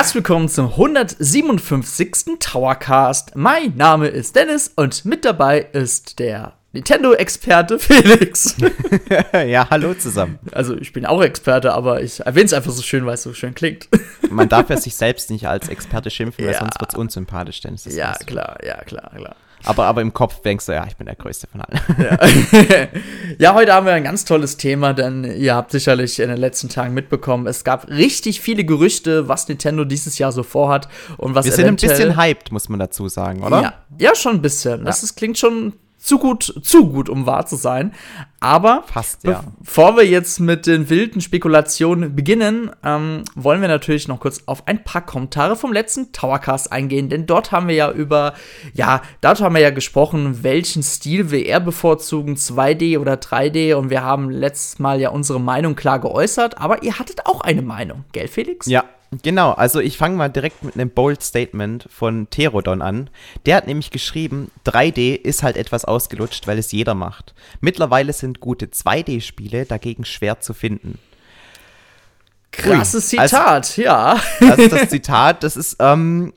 [0.00, 2.38] Herzlich willkommen zum 157.
[2.40, 3.36] Towercast.
[3.36, 8.56] Mein Name ist Dennis und mit dabei ist der Nintendo-Experte Felix.
[9.46, 10.38] ja, hallo zusammen.
[10.52, 13.34] Also ich bin auch Experte, aber ich erwähne es einfach so schön, weil es so
[13.34, 13.88] schön klingt.
[14.30, 16.60] Man darf ja sich selbst nicht als Experte schimpfen, weil ja.
[16.60, 17.84] sonst wird es unsympathisch, Dennis.
[17.84, 19.36] Ja, klar, ja, klar, klar.
[19.64, 21.80] Aber, aber im Kopf denkst du, ja, ich bin der Größte von allen.
[21.98, 22.88] Ja.
[23.38, 26.68] ja, heute haben wir ein ganz tolles Thema, denn ihr habt sicherlich in den letzten
[26.68, 31.44] Tagen mitbekommen, es gab richtig viele Gerüchte, was Nintendo dieses Jahr so vorhat und was
[31.44, 33.62] Wir sind ein bisschen hyped, muss man dazu sagen, oder?
[33.62, 34.84] Ja, ja schon ein bisschen.
[34.84, 37.92] Das ist, klingt schon zu gut, zu gut, um wahr zu sein.
[38.40, 39.44] Aber Fast, ja.
[39.60, 44.66] bevor wir jetzt mit den wilden Spekulationen beginnen, ähm, wollen wir natürlich noch kurz auf
[44.66, 48.32] ein paar Kommentare vom letzten Towercast eingehen, denn dort haben wir ja über,
[48.72, 53.90] ja, dort haben wir ja gesprochen, welchen Stil wir eher bevorzugen, 2D oder 3D, und
[53.90, 58.04] wir haben letztes Mal ja unsere Meinung klar geäußert, aber ihr hattet auch eine Meinung,
[58.12, 58.66] gell, Felix?
[58.66, 58.84] Ja,
[59.22, 63.10] Genau, also ich fange mal direkt mit einem Bold Statement von Terodon an.
[63.44, 67.34] Der hat nämlich geschrieben, 3D ist halt etwas ausgelutscht, weil es jeder macht.
[67.60, 70.98] Mittlerweile sind gute 2D-Spiele dagegen schwer zu finden.
[72.52, 74.20] Krasses Zitat, also, ja.
[74.40, 76.32] Das ist das Zitat, das ist, ähm,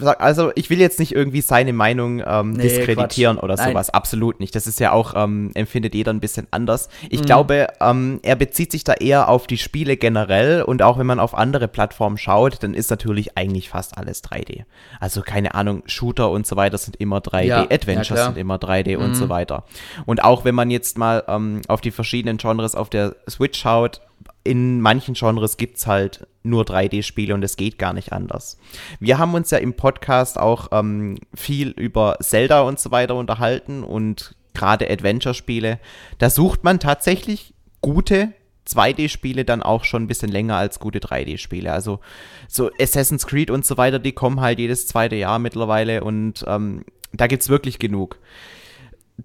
[0.00, 3.44] also ich will jetzt nicht irgendwie seine Meinung ähm, nee, diskreditieren Quatsch.
[3.44, 3.88] oder sowas.
[3.88, 3.94] Nein.
[3.94, 4.54] Absolut nicht.
[4.54, 6.88] Das ist ja auch, ähm, empfindet jeder ein bisschen anders.
[7.10, 7.26] Ich mhm.
[7.26, 11.20] glaube, ähm, er bezieht sich da eher auf die Spiele generell und auch wenn man
[11.20, 14.64] auf andere Plattformen schaut, dann ist natürlich eigentlich fast alles 3D.
[14.98, 18.56] Also keine Ahnung, Shooter und so weiter sind immer 3D, ja, Adventures ja, sind immer
[18.56, 19.04] 3D mhm.
[19.04, 19.64] und so weiter.
[20.06, 24.00] Und auch wenn man jetzt mal ähm, auf die verschiedenen Genres auf der Switch schaut,
[24.44, 28.58] in manchen Genres gibt es halt nur 3D-Spiele und es geht gar nicht anders.
[28.98, 33.84] Wir haben uns ja im Podcast auch ähm, viel über Zelda und so weiter unterhalten
[33.84, 35.78] und gerade Adventure-Spiele.
[36.18, 38.32] Da sucht man tatsächlich gute
[38.66, 41.72] 2D-Spiele dann auch schon ein bisschen länger als gute 3D-Spiele.
[41.72, 42.00] Also
[42.48, 46.84] so Assassin's Creed und so weiter, die kommen halt jedes zweite Jahr mittlerweile und ähm,
[47.12, 48.18] da gibt es wirklich genug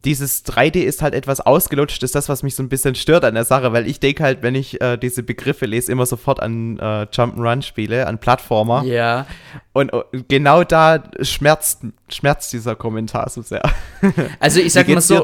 [0.06, 3.34] dieses 3D ist halt etwas ausgelutscht, ist das, was mich so ein bisschen stört an
[3.34, 6.78] der Sache, weil ich denke halt, wenn ich äh, diese Begriffe lese, immer sofort an
[6.78, 8.84] äh, Jump'n'Run-Spiele, an Plattformer.
[8.84, 9.26] Ja.
[9.74, 13.64] Und uh, genau da schmerzt, schmerzt dieser Kommentar so sehr.
[14.40, 15.24] Also ich sag mal so,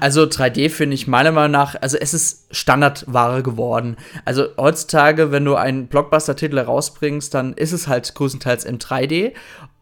[0.00, 3.96] also 3D finde ich meiner Meinung nach, also es ist Standardware geworden.
[4.24, 9.32] Also heutzutage, wenn du einen Blockbuster-Titel rausbringst, dann ist es halt größtenteils im 3D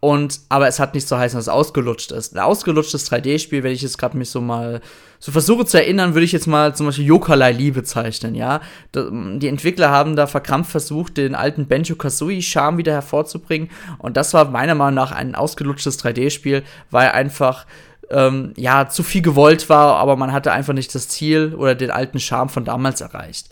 [0.05, 2.35] und, aber es hat nicht so heißen, dass es ausgelutscht ist.
[2.35, 4.81] Ein ausgelutschtes 3D-Spiel, wenn ich jetzt gerade mich so mal
[5.21, 8.63] so versuche zu erinnern, würde ich jetzt mal zum Beispiel Yokalai Lee bezeichnen, ja.
[8.97, 13.71] Die Entwickler haben da verkrampft versucht, den alten Benjo-Kazooie-Charme wieder hervorzubringen.
[13.99, 17.65] Und das war meiner Meinung nach ein ausgelutschtes 3D-Spiel, weil einfach
[18.11, 21.93] ähm, ja, zu viel gewollt war, aber man hatte einfach nicht das Ziel oder den
[21.93, 23.51] alten Charme von damals erreicht.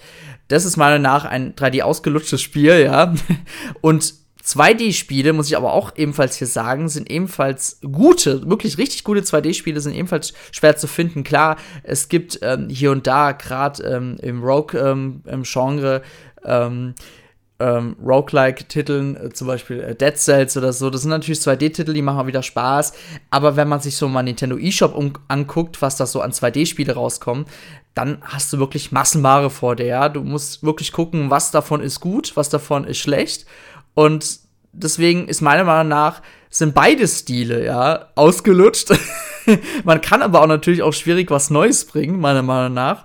[0.49, 3.15] Das ist meiner Meinung nach ein 3D ausgelutschtes Spiel, ja.
[3.81, 4.15] Und
[4.45, 9.81] 2D-Spiele, muss ich aber auch ebenfalls hier sagen, sind ebenfalls gute, wirklich richtig gute 2D-Spiele,
[9.81, 11.25] sind ebenfalls schwer zu finden.
[11.25, 16.03] Klar, es gibt ähm, hier und da, gerade ähm, im Rogue-Genre,
[16.45, 16.95] ähm,
[17.61, 22.03] ähm, Roguelike-Titeln, äh, zum Beispiel äh, Dead Cells oder so, das sind natürlich 2D-Titel, die
[22.03, 22.95] machen wieder Spaß.
[23.29, 27.49] Aber wenn man sich so mal Nintendo eShop anguckt, was da so an 2D-Spiele rauskommt,
[27.95, 29.87] dann hast du wirklich Massenware vor dir.
[29.87, 30.09] Ja?
[30.09, 33.47] Du musst wirklich gucken, was davon ist gut, was davon ist schlecht.
[34.01, 34.39] Und
[34.73, 38.93] deswegen ist meiner Meinung nach sind beide Stile, ja, ausgelutscht.
[39.85, 43.05] Man kann aber auch natürlich auch schwierig was Neues bringen, meiner Meinung nach.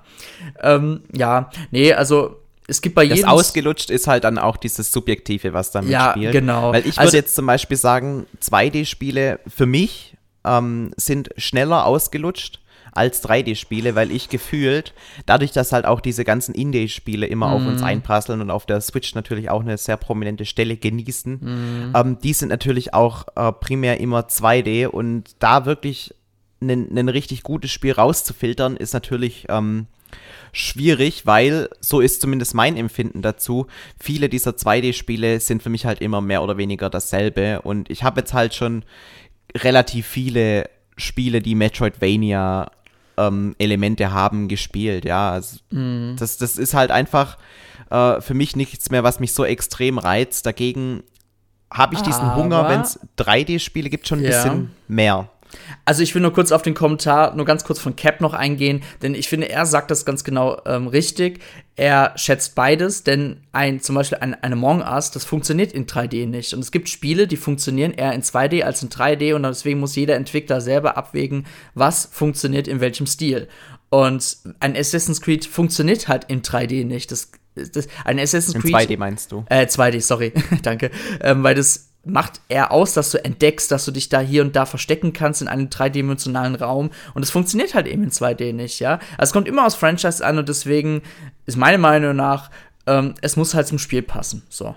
[0.61, 3.23] Ähm, ja, nee, also es gibt bei jedem.
[3.23, 6.31] Das ausgelutscht ist halt dann auch dieses Subjektive, was damit ja, spielt.
[6.31, 6.72] genau.
[6.72, 12.61] Weil ich würde also, jetzt zum Beispiel sagen, 2D-Spiele für mich ähm, sind schneller ausgelutscht
[12.95, 14.94] als 3D-Spiele, weil ich gefühlt,
[15.25, 17.53] dadurch, dass halt auch diese ganzen Indie-Spiele immer mm.
[17.53, 17.87] auf uns mhm.
[17.87, 21.93] einprasseln und auf der Switch natürlich auch eine sehr prominente Stelle genießen, mm.
[21.96, 26.16] ähm, die sind natürlich auch äh, primär immer 2D und da wirklich
[26.61, 29.87] ein richtig gutes Spiel rauszufiltern, ist natürlich ähm,
[30.53, 33.67] schwierig, weil, so ist zumindest mein Empfinden dazu,
[33.99, 38.22] viele dieser 2D-Spiele sind für mich halt immer mehr oder weniger dasselbe und ich habe
[38.22, 38.84] jetzt halt schon
[39.53, 42.72] relativ viele Spiele, die Metroidvania
[43.17, 45.06] ähm, Elemente haben, gespielt.
[45.06, 46.16] Ja, also mhm.
[46.17, 47.38] das, das ist halt einfach
[47.90, 50.46] äh, für mich nichts mehr, was mich so extrem reizt.
[50.46, 51.03] Dagegen
[51.72, 54.29] habe ich diesen Aber Hunger, wenn es 3D-Spiele gibt, schon ein ja.
[54.32, 55.29] bisschen mehr.
[55.85, 58.81] Also ich will nur kurz auf den Kommentar, nur ganz kurz von Cap noch eingehen,
[59.02, 61.40] denn ich finde, er sagt das ganz genau ähm, richtig.
[61.75, 66.25] Er schätzt beides, denn ein, zum Beispiel ein, ein Among Us, das funktioniert in 3D
[66.28, 66.53] nicht.
[66.53, 69.96] Und es gibt Spiele, die funktionieren eher in 2D als in 3D und deswegen muss
[69.96, 73.47] jeder Entwickler selber abwägen, was funktioniert in welchem Stil.
[73.90, 77.11] Und ein Assassin's Creed funktioniert halt in 3D nicht.
[77.11, 78.90] Das das, ein Assassin's Creed.
[78.90, 79.46] In 2D meinst du?
[79.49, 80.91] Äh, 2D, sorry, danke.
[81.22, 84.55] Ähm, weil das macht eher aus, dass du entdeckst, dass du dich da hier und
[84.55, 86.91] da verstecken kannst in einem dreidimensionalen Raum.
[87.13, 88.99] Und es funktioniert halt eben in 2D nicht, ja.
[89.17, 91.02] Also es kommt immer aus Franchise an und deswegen
[91.46, 92.52] ist meine Meinung nach,
[92.87, 94.43] ähm, es muss halt zum Spiel passen.
[94.49, 94.75] So.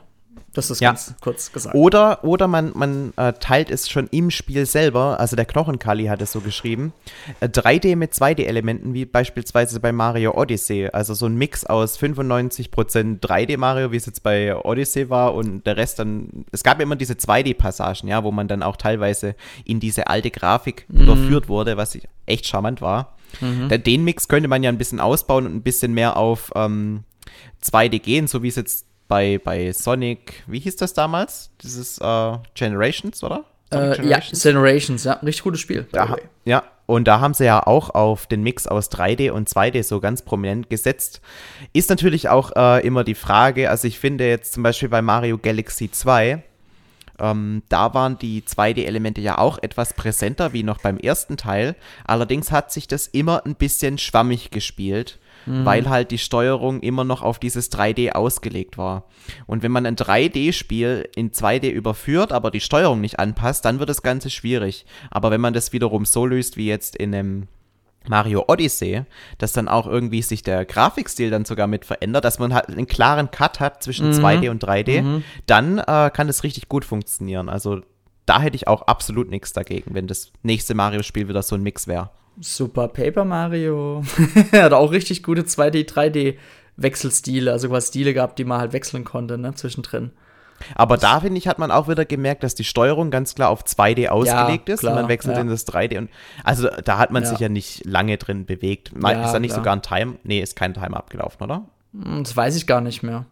[0.53, 0.91] Das ist ja.
[0.91, 1.75] ganz kurz gesagt.
[1.75, 6.23] Oder, oder man, man äh, teilt es schon im Spiel selber, also der Knochenkali hat
[6.23, 6.93] es so geschrieben,
[7.41, 10.89] äh, 3D mit 2D-Elementen, wie beispielsweise bei Mario Odyssey.
[10.93, 15.67] Also so ein Mix aus 95% 3D Mario, wie es jetzt bei Odyssey war, und
[15.67, 16.45] der Rest dann.
[16.53, 19.35] Es gab immer diese 2D-Passagen, ja, wo man dann auch teilweise
[19.65, 21.03] in diese alte Grafik mhm.
[21.03, 23.17] überführt wurde, was echt charmant war.
[23.41, 23.69] Mhm.
[23.83, 27.05] Den Mix könnte man ja ein bisschen ausbauen und ein bisschen mehr auf ähm,
[27.63, 31.51] 2D gehen, so wie es jetzt bei, bei Sonic, wie hieß das damals?
[31.63, 33.45] Dieses äh, Generations, oder?
[33.71, 34.45] Äh, Generations?
[34.45, 35.87] Ja, Generations, ja, richtig gutes Spiel.
[35.93, 39.83] Da, ja, und da haben sie ja auch auf den Mix aus 3D und 2D
[39.83, 41.21] so ganz prominent gesetzt.
[41.73, 45.39] Ist natürlich auch äh, immer die Frage, also ich finde jetzt zum Beispiel bei Mario
[45.39, 46.43] Galaxy 2,
[47.21, 51.75] ähm, da waren die 2D-Elemente ja auch etwas präsenter wie noch beim ersten Teil.
[52.05, 55.65] Allerdings hat sich das immer ein bisschen schwammig gespielt mhm.
[55.65, 59.05] weil halt die Steuerung immer noch auf dieses 3D ausgelegt war.
[59.47, 63.89] Und wenn man ein 3D-Spiel in 2D überführt, aber die Steuerung nicht anpasst, dann wird
[63.89, 64.87] das Ganze schwierig.
[65.11, 67.49] Aber wenn man das wiederum so löst wie jetzt in einem
[68.09, 69.03] Mario Odyssey,
[69.39, 72.87] dass dann auch irgendwie sich der Grafikstil dann sogar mit verändert, dass man halt einen
[72.87, 74.15] klaren Cut hat zwischen mhm.
[74.15, 75.25] 2D und 3D, mhm.
[75.47, 77.49] dann äh, kann es richtig gut funktionieren.
[77.49, 77.83] Also
[78.27, 81.87] da hätte ich auch absolut nichts dagegen, wenn das nächste Mario-Spiel wieder so ein Mix
[81.87, 82.11] wäre.
[82.41, 84.03] Super Paper Mario.
[84.53, 86.37] Hat auch richtig gute 2D, 3D
[86.77, 90.13] Wechselstile, also quasi Stile gehabt, die man halt wechseln konnte, ne, zwischendrin.
[90.75, 93.65] Aber da, finde ich, hat man auch wieder gemerkt, dass die Steuerung ganz klar auf
[93.65, 95.41] 2D ausgelegt ja, ist klar, und man wechselt ja.
[95.41, 95.99] in das 3D.
[95.99, 96.11] Und
[96.45, 97.29] also da hat man ja.
[97.29, 98.93] sich ja nicht lange drin bewegt.
[98.93, 99.61] ist da nicht klar.
[99.61, 100.19] sogar ein Time?
[100.25, 101.65] Nee, ist kein Time abgelaufen, oder?
[101.93, 103.27] Hm, das weiß ich gar nicht mehr.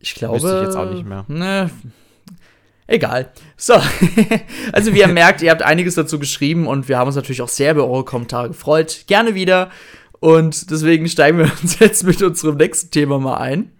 [0.00, 0.36] Ich glaube.
[0.36, 1.24] Wüsste ich jetzt auch nicht mehr.
[1.28, 1.70] Ne,
[2.90, 3.30] Egal.
[3.56, 3.74] So,
[4.72, 7.48] also wie ihr merkt, ihr habt einiges dazu geschrieben und wir haben uns natürlich auch
[7.48, 9.04] sehr über eure Kommentare gefreut.
[9.06, 9.70] Gerne wieder.
[10.18, 13.70] Und deswegen steigen wir uns jetzt mit unserem nächsten Thema mal ein.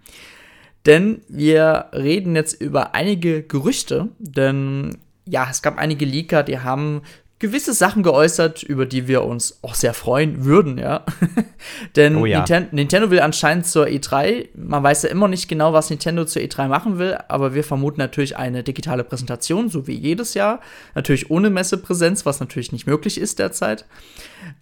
[0.85, 7.01] Denn wir reden jetzt über einige Gerüchte, denn ja, es gab einige Leaker, die haben
[7.41, 11.03] gewisse Sachen geäußert, über die wir uns auch sehr freuen würden, ja.
[11.95, 12.45] Denn oh ja.
[12.47, 16.43] Ninten Nintendo will anscheinend zur E3, man weiß ja immer nicht genau, was Nintendo zur
[16.43, 20.61] E3 machen will, aber wir vermuten natürlich eine digitale Präsentation, so wie jedes Jahr.
[20.93, 23.85] Natürlich ohne Messepräsenz, was natürlich nicht möglich ist derzeit.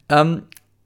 [0.08, 0.44] Ähm,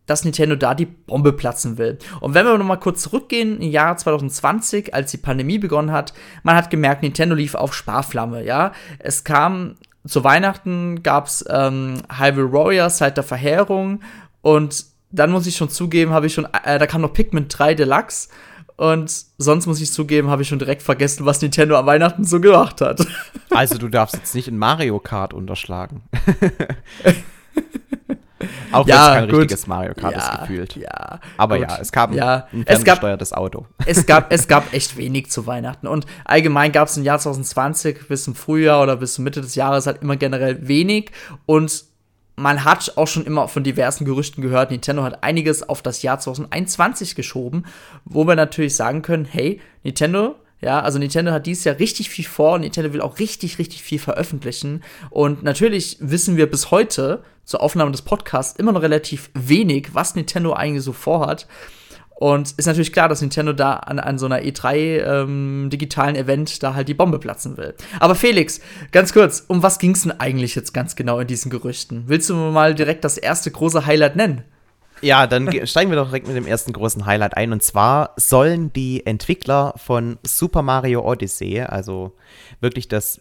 [0.07, 1.97] dass Nintendo da die Bombe platzen will.
[2.19, 6.13] Und wenn wir noch mal kurz zurückgehen, im Jahr 2020, als die Pandemie begonnen hat,
[6.41, 8.73] man hat gemerkt, Nintendo lief auf Sparflamme, ja.
[8.99, 9.75] Es kam
[10.05, 14.01] zu Weihnachten gab es ähm, Hyrule Warriors seit der Verheerung
[14.41, 17.75] und dann muss ich schon zugeben, habe ich schon, äh, da kam noch Pikmin 3
[17.75, 18.29] Deluxe
[18.75, 22.41] und sonst muss ich zugeben, habe ich schon direkt vergessen, was Nintendo am Weihnachten so
[22.41, 23.05] gemacht hat.
[23.51, 26.01] Also du darfst jetzt nicht in Mario Kart unterschlagen.
[28.71, 29.39] Auch ja, wenn es kein gut.
[29.39, 30.75] richtiges Mario Kart ja, ist gefühlt.
[30.75, 31.69] Ja, Aber gut.
[31.69, 33.65] ja, es gab ja, ein ferngesteuertes es gab, Auto.
[33.85, 35.87] Es gab, es gab echt wenig zu Weihnachten.
[35.87, 39.55] Und allgemein gab es im Jahr 2020 bis zum Frühjahr oder bis zur Mitte des
[39.55, 41.11] Jahres halt immer generell wenig.
[41.45, 41.85] Und
[42.35, 46.19] man hat auch schon immer von diversen Gerüchten gehört, Nintendo hat einiges auf das Jahr
[46.19, 47.65] 2021 geschoben,
[48.05, 52.25] wo wir natürlich sagen können, hey, Nintendo ja, also Nintendo hat dieses Jahr richtig viel
[52.25, 52.57] vor.
[52.57, 54.81] Nintendo will auch richtig, richtig viel veröffentlichen.
[55.09, 60.15] Und natürlich wissen wir bis heute zur Aufnahme des Podcasts immer noch relativ wenig, was
[60.15, 61.47] Nintendo eigentlich so vorhat.
[62.15, 66.63] Und ist natürlich klar, dass Nintendo da an, an so einer E3 ähm, digitalen Event
[66.63, 67.73] da halt die Bombe platzen will.
[67.99, 68.61] Aber Felix,
[68.93, 72.03] ganz kurz, um was ging es denn eigentlich jetzt ganz genau in diesen Gerüchten?
[72.07, 74.43] Willst du mal direkt das erste große Highlight nennen?
[75.03, 77.51] Ja, dann steigen wir doch direkt mit dem ersten großen Highlight ein.
[77.51, 82.13] Und zwar sollen die Entwickler von Super Mario Odyssey, also
[82.61, 83.19] wirklich das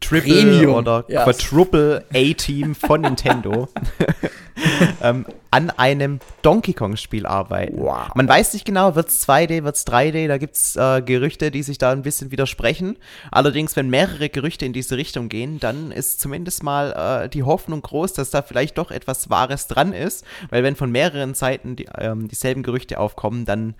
[0.00, 0.74] Triple Premium.
[0.74, 1.24] oder yes.
[1.24, 3.68] Quadruple A-Team von Nintendo
[5.02, 7.78] ähm, an einem Donkey Kong-Spiel arbeiten.
[7.78, 8.14] Wow.
[8.14, 11.50] Man weiß nicht genau, wird es 2D, wird es 3D, da gibt es äh, Gerüchte,
[11.50, 12.96] die sich da ein bisschen widersprechen.
[13.30, 17.82] Allerdings, wenn mehrere Gerüchte in diese Richtung gehen, dann ist zumindest mal äh, die Hoffnung
[17.82, 20.24] groß, dass da vielleicht doch etwas Wahres dran ist.
[20.50, 23.74] Weil wenn von mehreren Seiten die, ähm, dieselben Gerüchte aufkommen, dann,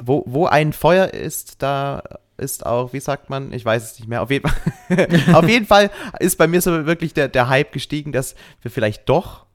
[0.00, 2.02] wo, wo ein Feuer ist, da
[2.38, 5.66] ist auch, wie sagt man, ich weiß es nicht mehr, auf jeden Fall, auf jeden
[5.66, 9.47] Fall ist bei mir so wirklich der, der Hype gestiegen, dass wir vielleicht doch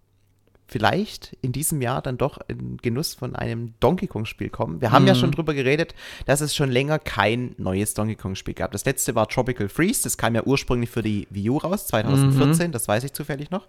[0.74, 4.82] vielleicht in diesem Jahr dann doch in Genuss von einem Donkey Kong-Spiel kommen.
[4.82, 5.10] Wir haben mhm.
[5.10, 5.94] ja schon drüber geredet,
[6.26, 8.72] dass es schon länger kein neues Donkey Kong-Spiel gab.
[8.72, 12.68] Das letzte war Tropical Freeze, das kam ja ursprünglich für die Wii U raus, 2014,
[12.68, 12.72] mhm.
[12.72, 13.68] das weiß ich zufällig noch.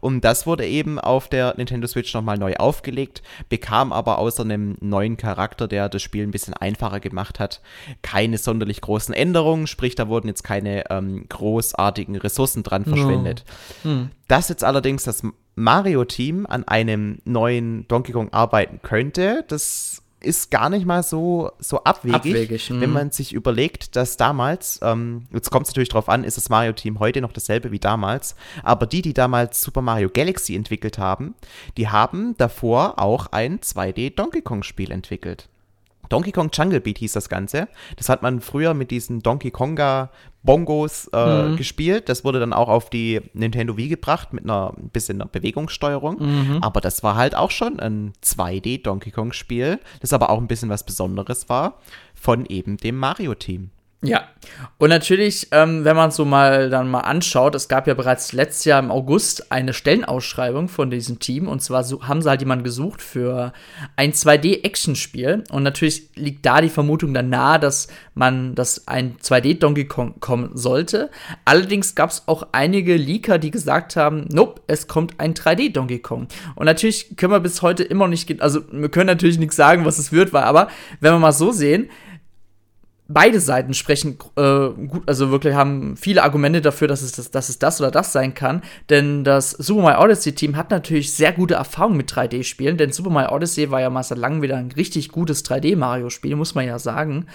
[0.00, 4.78] Und das wurde eben auf der Nintendo Switch nochmal neu aufgelegt, bekam aber außer einem
[4.80, 7.60] neuen Charakter, der das Spiel ein bisschen einfacher gemacht hat,
[8.00, 13.44] keine sonderlich großen Änderungen, sprich, da wurden jetzt keine ähm, großartigen Ressourcen dran verschwendet.
[13.84, 14.12] Mhm.
[14.28, 15.22] Dass jetzt allerdings das
[15.58, 21.84] Mario-Team an einem neuen Donkey Kong arbeiten könnte, das ist gar nicht mal so, so
[21.84, 22.94] abwegig, abwegig wenn mhm.
[22.94, 26.98] man sich überlegt, dass damals, ähm, jetzt kommt es natürlich darauf an, ist das Mario-Team
[26.98, 31.34] heute noch dasselbe wie damals, aber die, die damals Super Mario Galaxy entwickelt haben,
[31.76, 35.48] die haben davor auch ein 2D-Donkey Kong-Spiel entwickelt.
[36.08, 37.68] Donkey Kong Jungle Beat hieß das Ganze.
[37.96, 40.10] Das hat man früher mit diesen Donkey Konga
[40.42, 41.56] Bongos äh, mhm.
[41.56, 42.08] gespielt.
[42.08, 46.16] Das wurde dann auch auf die Nintendo Wii gebracht mit einer ein bisschen einer Bewegungssteuerung.
[46.20, 46.58] Mhm.
[46.62, 50.48] Aber das war halt auch schon ein 2D Donkey Kong Spiel, das aber auch ein
[50.48, 51.78] bisschen was Besonderes war
[52.14, 53.70] von eben dem Mario Team.
[54.00, 54.28] Ja,
[54.78, 58.64] und natürlich, ähm, wenn man so mal dann mal anschaut, es gab ja bereits letztes
[58.64, 62.62] Jahr im August eine Stellenausschreibung von diesem Team und zwar so, haben sie halt jemanden
[62.62, 63.52] gesucht für
[63.96, 69.86] ein 2D-Action-Spiel und natürlich liegt da die Vermutung dann nahe, dass man, dass ein 2D-Donkey
[69.86, 71.10] Kong kommen sollte.
[71.44, 76.28] Allerdings gab es auch einige Leaker, die gesagt haben, nope, es kommt ein 3D-Donkey Kong.
[76.54, 79.98] Und natürlich können wir bis heute immer nicht, also wir können natürlich nichts sagen, was
[79.98, 80.68] es wird, war, aber
[81.00, 81.90] wenn wir mal so sehen,
[83.08, 87.48] beide Seiten sprechen äh, gut, also wirklich haben viele Argumente dafür, dass es das, dass
[87.48, 88.62] es das oder das sein kann.
[88.90, 93.10] Denn das Super Mario Odyssey Team hat natürlich sehr gute Erfahrungen mit 3D-Spielen, denn Super
[93.10, 96.78] Mario Odyssey war ja mal seit langem wieder ein richtig gutes 3D-Mario-Spiel, muss man ja
[96.78, 97.26] sagen.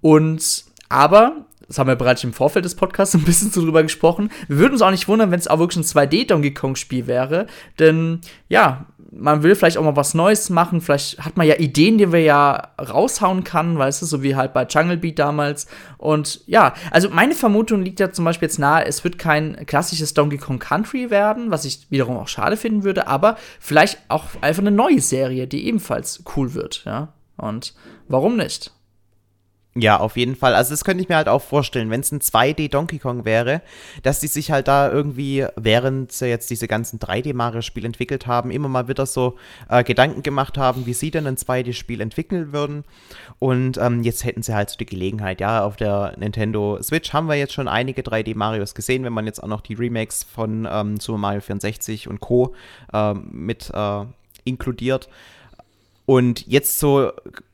[0.00, 4.30] Und aber das haben wir bereits im Vorfeld des Podcasts ein bisschen drüber gesprochen.
[4.48, 7.06] Wir würden uns auch nicht wundern, wenn es auch wirklich ein 2D Donkey Kong Spiel
[7.06, 7.46] wäre,
[7.78, 10.80] denn ja, man will vielleicht auch mal was Neues machen.
[10.80, 14.52] Vielleicht hat man ja Ideen, die wir ja raushauen kann, weißt du, so wie halt
[14.52, 15.66] bei Jungle Beat damals.
[15.98, 20.14] Und ja, also meine Vermutung liegt ja zum Beispiel jetzt nahe, es wird kein klassisches
[20.14, 24.62] Donkey Kong Country werden, was ich wiederum auch schade finden würde, aber vielleicht auch einfach
[24.62, 27.12] eine neue Serie, die ebenfalls cool wird, ja.
[27.36, 27.74] Und
[28.08, 28.72] warum nicht?
[29.76, 30.54] Ja, auf jeden Fall.
[30.54, 33.60] Also das könnte ich mir halt auch vorstellen, wenn es ein 2D Donkey Kong wäre,
[34.04, 38.52] dass die sich halt da irgendwie, während sie jetzt diese ganzen 3D Mario-Spiele entwickelt haben,
[38.52, 39.36] immer mal wieder so
[39.68, 42.84] äh, Gedanken gemacht haben, wie sie denn ein 2D-Spiel entwickeln würden.
[43.40, 47.26] Und ähm, jetzt hätten sie halt so die Gelegenheit, ja, auf der Nintendo Switch haben
[47.26, 50.68] wir jetzt schon einige 3D Marios gesehen, wenn man jetzt auch noch die Remakes von
[50.70, 52.54] ähm, Super Mario 64 und Co.
[52.92, 54.04] Äh, mit äh,
[54.44, 55.08] inkludiert.
[56.06, 57.12] Und jetzt so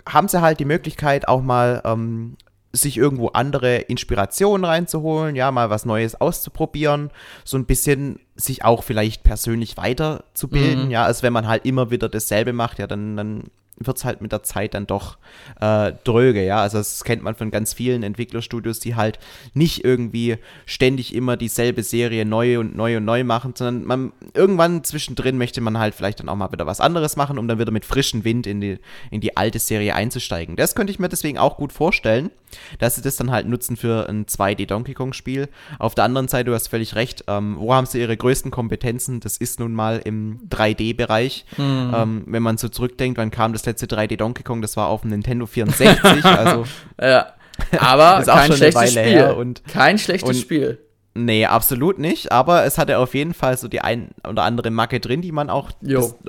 [0.09, 2.37] haben sie halt die Möglichkeit, auch mal ähm,
[2.73, 7.11] sich irgendwo andere Inspirationen reinzuholen, ja, mal was Neues auszuprobieren,
[7.45, 10.91] so ein bisschen sich auch vielleicht persönlich weiterzubilden, mhm.
[10.91, 13.45] ja, also wenn man halt immer wieder dasselbe macht, ja, dann, dann
[13.83, 15.17] wird es halt mit der Zeit dann doch
[15.61, 16.61] äh, dröge, ja.
[16.61, 19.19] Also das kennt man von ganz vielen Entwicklerstudios, die halt
[19.55, 24.85] nicht irgendwie ständig immer dieselbe Serie neu und neu und neu machen, sondern man irgendwann
[24.85, 27.73] zwischendrin möchte man halt vielleicht dann auch mal wieder was anderes machen, um dann wieder
[27.73, 28.79] mit frischem Wind in die,
[29.11, 30.57] in die alte Serie einzusteigen.
[30.57, 32.31] Das könnte ich mir deswegen auch gut vorstellen,
[32.79, 35.49] dass sie das dann halt nutzen für ein 2D Donkey Kong Spiel.
[35.79, 39.21] Auf der anderen Seite, du hast völlig recht, ähm, wo haben sie ihre größten Kompetenzen?
[39.21, 41.45] Das ist nun mal im 3D-Bereich.
[41.57, 41.93] Mhm.
[41.95, 45.03] Ähm, wenn man so zurückdenkt, wann kam das letzte 3D Donkey Kong, das war auf
[45.03, 46.05] dem Nintendo 64.
[46.25, 46.65] also
[47.01, 47.35] ja.
[47.79, 49.35] Aber kein schlechtes Spiel.
[49.37, 50.79] Und, kein schlechtes und, Spiel.
[51.13, 52.31] Nee, absolut nicht.
[52.31, 55.51] Aber es hatte auf jeden Fall so die ein oder andere Macke drin, die man
[55.51, 55.73] auch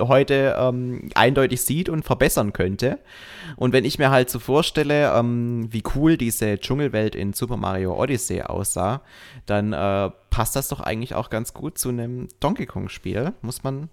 [0.00, 2.98] heute ähm, eindeutig sieht und verbessern könnte.
[3.56, 7.94] Und wenn ich mir halt so vorstelle, ähm, wie cool diese Dschungelwelt in Super Mario
[7.94, 9.02] Odyssey aussah,
[9.46, 13.34] dann äh, passt das doch eigentlich auch ganz gut zu einem Donkey Kong-Spiel.
[13.40, 13.88] Muss man.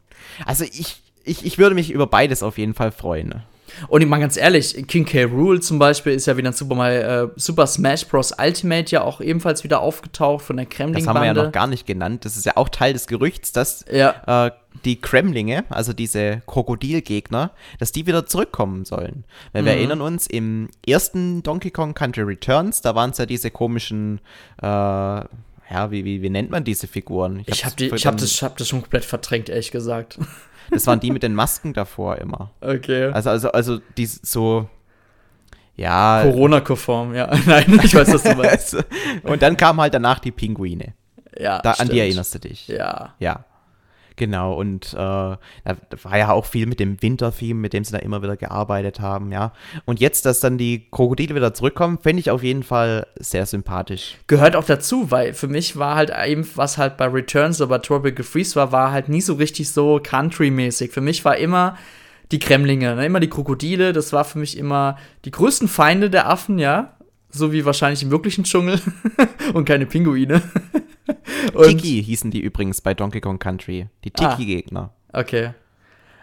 [0.46, 3.44] Also ich, ich, ich würde mich über beides auf jeden Fall freuen.
[3.88, 5.26] Und ich meine ganz ehrlich, King K.
[5.26, 8.34] Rule zum Beispiel ist ja wieder ein Super, äh, Super Smash Bros.
[8.38, 11.06] Ultimate ja auch ebenfalls wieder aufgetaucht von der Kremling-Bande.
[11.06, 12.26] Das haben wir ja noch gar nicht genannt.
[12.26, 14.48] Das ist ja auch Teil des Gerüchts, dass ja.
[14.48, 14.52] äh,
[14.86, 19.24] die Kremlinge, also diese Krokodilgegner, dass die wieder zurückkommen sollen.
[19.54, 19.66] Weil mhm.
[19.66, 24.22] wir erinnern uns, im ersten Donkey Kong Country Returns, da waren es ja diese komischen
[24.62, 25.24] äh,
[25.72, 27.44] ja, wie, wie, wie nennt man diese Figuren?
[27.46, 30.18] Ich, ich habe hab das, hab das schon komplett verdrängt, ehrlich gesagt.
[30.72, 32.52] Das waren die mit den Masken davor immer.
[32.62, 33.12] Okay.
[33.12, 34.68] Also, also, also die so.
[35.76, 36.22] Ja.
[36.24, 37.30] Corona-konform, ja.
[37.46, 38.78] Nein, ich weiß, was du meinst.
[39.24, 40.94] Und dann kamen halt danach die Pinguine.
[41.38, 41.62] Ja.
[41.62, 42.68] Da, an die erinnerst du dich.
[42.68, 43.14] Ja.
[43.20, 43.46] Ja.
[44.20, 45.40] Genau, und äh, da
[46.04, 49.32] war ja auch viel mit dem Winter-Theme, mit dem sie da immer wieder gearbeitet haben,
[49.32, 49.54] ja.
[49.86, 54.18] Und jetzt, dass dann die Krokodile wieder zurückkommen, finde ich auf jeden Fall sehr sympathisch.
[54.28, 57.78] Gehört auch dazu, weil für mich war halt eben, was halt bei Returns oder bei
[57.78, 60.92] Tropical Freeze war, war halt nie so richtig so Country-mäßig.
[60.92, 61.78] Für mich war immer
[62.34, 63.06] die Kremlinge, ne?
[63.06, 66.92] immer die Krokodile, das war für mich immer die größten Feinde der Affen, ja.
[67.32, 68.82] So wie wahrscheinlich im wirklichen Dschungel
[69.54, 70.42] und keine Pinguine.
[71.64, 73.88] Tiki hießen die übrigens bei Donkey Kong Country.
[74.04, 74.36] Die ah.
[74.36, 74.94] Tiki-Gegner.
[75.12, 75.54] Ah, okay.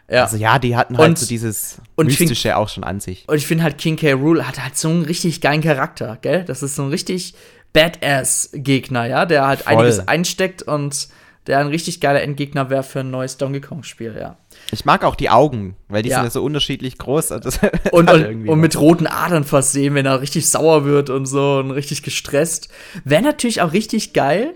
[0.08, 0.24] Ja.
[0.24, 3.24] Also ja, die hatten halt und, so dieses Mystische find, auch schon an sich.
[3.28, 4.12] Und ich finde halt King K.
[4.12, 6.44] Rule hat halt so einen richtig geilen Charakter, gell?
[6.44, 7.34] Das ist so ein richtig
[7.72, 9.74] Badass-Gegner, ja, der halt Voll.
[9.74, 11.08] einiges einsteckt und
[11.46, 14.36] der ein richtig geiler Endgegner wäre für ein neues Donkey Kong-Spiel, ja.
[14.72, 16.16] Ich mag auch die Augen, weil die ja.
[16.16, 17.30] sind ja so unterschiedlich groß.
[17.92, 21.70] und, und, und mit roten Adern versehen, wenn er richtig sauer wird und so und
[21.70, 22.68] richtig gestresst.
[23.04, 24.54] Wäre natürlich auch richtig geil,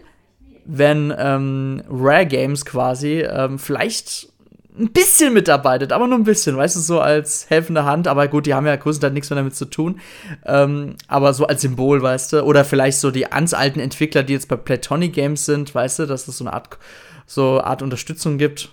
[0.65, 4.31] wenn ähm, Rare Games quasi ähm, vielleicht
[4.79, 8.09] ein bisschen mitarbeitet, aber nur ein bisschen, weißt du, so als helfende Hand.
[8.09, 10.01] Aber gut, die haben ja größtenteils nichts mehr damit zu tun.
[10.47, 12.43] Ähm, aber so als Symbol, weißt du.
[12.43, 16.07] Oder vielleicht so die ganz alten Entwickler, die jetzt bei Platonic Games sind, weißt du,
[16.07, 16.79] dass es so eine Art,
[17.27, 18.71] so Art Unterstützung gibt.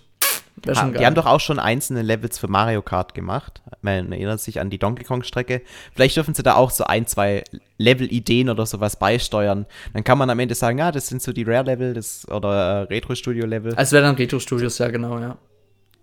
[0.65, 3.61] Die haben doch auch schon einzelne Levels für Mario Kart gemacht.
[3.81, 5.61] Man erinnert sich an die Donkey Kong-Strecke.
[5.93, 7.43] Vielleicht dürfen sie da auch so ein, zwei
[7.77, 9.67] Level-Ideen oder sowas beisteuern.
[9.93, 11.99] Dann kann man am Ende sagen, ja, das sind so die Rare-Level
[12.29, 13.75] oder äh, Retro-Studio-Level.
[13.75, 15.37] Also wäre dann Retro-Studios, ja, genau, ja.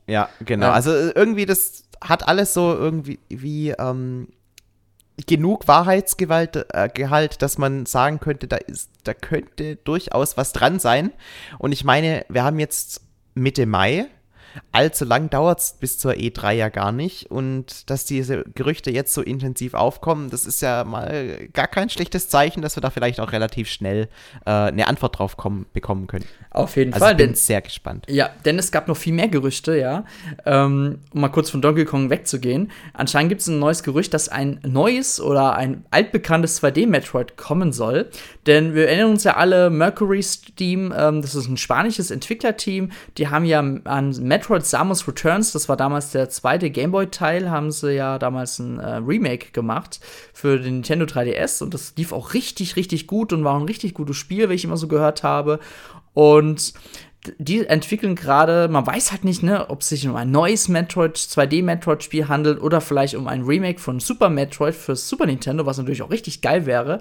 [0.06, 0.66] Ja, genau.
[0.66, 0.72] Ja.
[0.72, 4.28] Also äh, irgendwie, das hat alles so irgendwie wie ähm,
[5.26, 11.12] genug Wahrheitsgehalt, äh, dass man sagen könnte, da ist, da könnte durchaus was dran sein.
[11.58, 13.00] Und ich meine, wir haben jetzt
[13.34, 14.06] Mitte Mai
[14.72, 17.30] allzu lang dauert es bis zur E3 ja gar nicht.
[17.30, 22.28] Und dass diese Gerüchte jetzt so intensiv aufkommen, das ist ja mal gar kein schlechtes
[22.28, 24.08] Zeichen, dass wir da vielleicht auch relativ schnell
[24.46, 26.24] äh, eine Antwort drauf kommen, bekommen können.
[26.50, 27.12] Auf jeden also Fall.
[27.12, 28.06] Ich bin denn, sehr gespannt.
[28.08, 30.04] Ja, denn es gab noch viel mehr Gerüchte, ja.
[30.46, 32.70] Ähm, um mal kurz von Donkey Kong wegzugehen.
[32.92, 38.08] Anscheinend gibt es ein neues Gerücht, dass ein neues oder ein altbekanntes 2D-Metroid kommen soll.
[38.46, 43.28] Denn wir erinnern uns ja alle, Mercury Steam, ähm, das ist ein spanisches Entwicklerteam, die
[43.28, 48.18] haben ja an Metroid Samus Returns, das war damals der zweite Gameboy-Teil, haben sie ja
[48.18, 50.00] damals ein äh, Remake gemacht
[50.32, 53.94] für den Nintendo 3DS und das lief auch richtig, richtig gut und war ein richtig
[53.94, 55.60] gutes Spiel, wie ich immer so gehört habe.
[56.12, 56.74] Und
[57.38, 61.16] die entwickeln gerade, man weiß halt nicht, ne, ob es sich um ein neues Metroid,
[61.16, 66.02] 2D-Metroid-Spiel handelt oder vielleicht um ein Remake von Super Metroid für Super Nintendo, was natürlich
[66.02, 67.00] auch richtig geil wäre.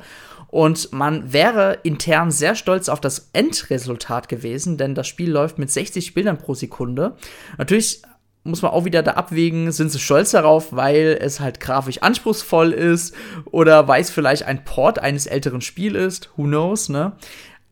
[0.53, 5.71] Und man wäre intern sehr stolz auf das Endresultat gewesen, denn das Spiel läuft mit
[5.71, 7.15] 60 Bildern pro Sekunde.
[7.57, 8.03] Natürlich
[8.43, 12.71] muss man auch wieder da abwägen, sind sie stolz darauf, weil es halt grafisch anspruchsvoll
[12.71, 17.13] ist oder weil es vielleicht ein Port eines älteren Spiels ist, who knows, ne?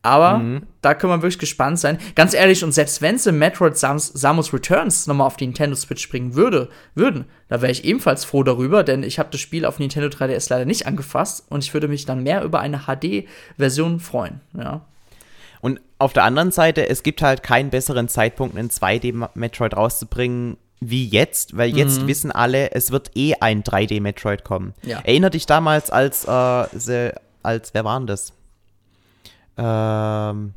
[0.02, 0.66] Aber mhm.
[0.80, 1.98] da können wir wirklich gespannt sein.
[2.16, 6.08] Ganz ehrlich, und selbst wenn sie Metroid Samus, Samus Returns nochmal auf die Nintendo Switch
[6.10, 9.78] bringen würde, würden, da wäre ich ebenfalls froh darüber, denn ich habe das Spiel auf
[9.78, 14.40] Nintendo 3DS leider nicht angefasst und ich würde mich dann mehr über eine HD-Version freuen.
[14.58, 14.80] Ja.
[15.60, 21.06] Und auf der anderen Seite, es gibt halt keinen besseren Zeitpunkt, einen 2D-Metroid rauszubringen, wie
[21.06, 22.08] jetzt, weil jetzt mhm.
[22.08, 24.74] wissen alle, es wird eh ein 3D-Metroid kommen.
[24.82, 24.98] Ja.
[25.04, 27.12] Erinner dich damals, als, äh,
[27.44, 28.32] als, wer waren das?
[29.56, 30.54] Ähm,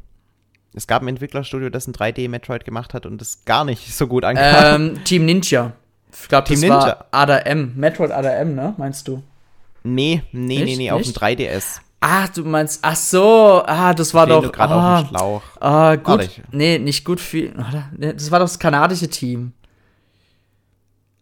[0.74, 4.24] es gab ein Entwicklerstudio, das ein 3D-Metroid gemacht hat und das gar nicht so gut
[4.26, 4.82] ankam.
[4.82, 5.74] Ähm, Team Ninja.
[6.12, 6.80] Ich glaube, das Ninja.
[6.80, 7.74] war Ada M.
[7.76, 8.74] Metroid Ada M, ne?
[8.78, 9.24] Meinst du?
[9.84, 11.80] Nee, nee, nicht, nee, nee, auf dem 3DS.
[12.02, 14.52] Ah, du meinst, ach so, ah, das war doch.
[14.52, 15.42] gerade ah, auf dem Schlauch.
[15.60, 16.08] Ah, gut.
[16.08, 16.30] Warte.
[16.52, 17.54] Nee, nicht gut viel.
[17.98, 19.54] Das war doch das kanadische Team.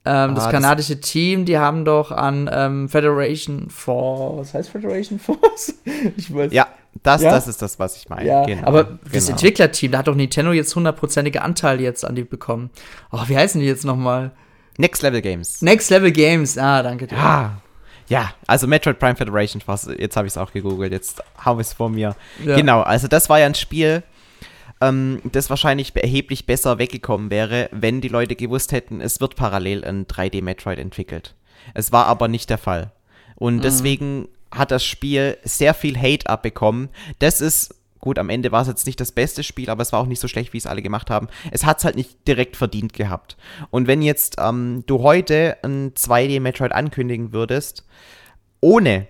[0.06, 4.40] Ähm, ah, das kanadische das Team, die haben doch an ähm, Federation Force.
[4.40, 5.76] Was heißt Federation Force?
[6.18, 6.52] ich weiß.
[7.04, 7.32] Das, ja?
[7.32, 8.28] das ist das, was ich meine.
[8.28, 9.32] Ja, genau, aber das genau.
[9.32, 12.70] Entwicklerteam, da hat doch Nintendo jetzt hundertprozentige Anteil jetzt an die bekommen.
[13.12, 14.32] Oh, wie heißen die jetzt nochmal?
[14.78, 15.62] Next Level Games.
[15.62, 17.16] Next Level Games, ah, danke dir.
[17.16, 17.62] Ja,
[18.08, 19.62] ja, also Metroid Prime Federation,
[19.98, 22.16] jetzt habe ich es auch gegoogelt, jetzt habe ich es vor mir.
[22.44, 22.56] Ja.
[22.56, 24.04] Genau, also das war ja ein Spiel,
[24.82, 29.86] ähm, das wahrscheinlich erheblich besser weggekommen wäre, wenn die Leute gewusst hätten, es wird parallel
[29.86, 31.36] ein 3D-Metroid entwickelt.
[31.74, 32.92] Es war aber nicht der Fall.
[33.36, 33.62] Und mhm.
[34.54, 36.90] Hat das Spiel sehr viel Hate abbekommen.
[37.20, 40.02] Das ist gut, am Ende war es jetzt nicht das beste Spiel, aber es war
[40.02, 41.30] auch nicht so schlecht, wie es alle gemacht haben.
[41.52, 43.38] Es hat es halt nicht direkt verdient gehabt.
[43.72, 47.86] Und wenn jetzt ähm, du heute ein 2D-Metroid ankündigen würdest,
[48.60, 49.08] ohne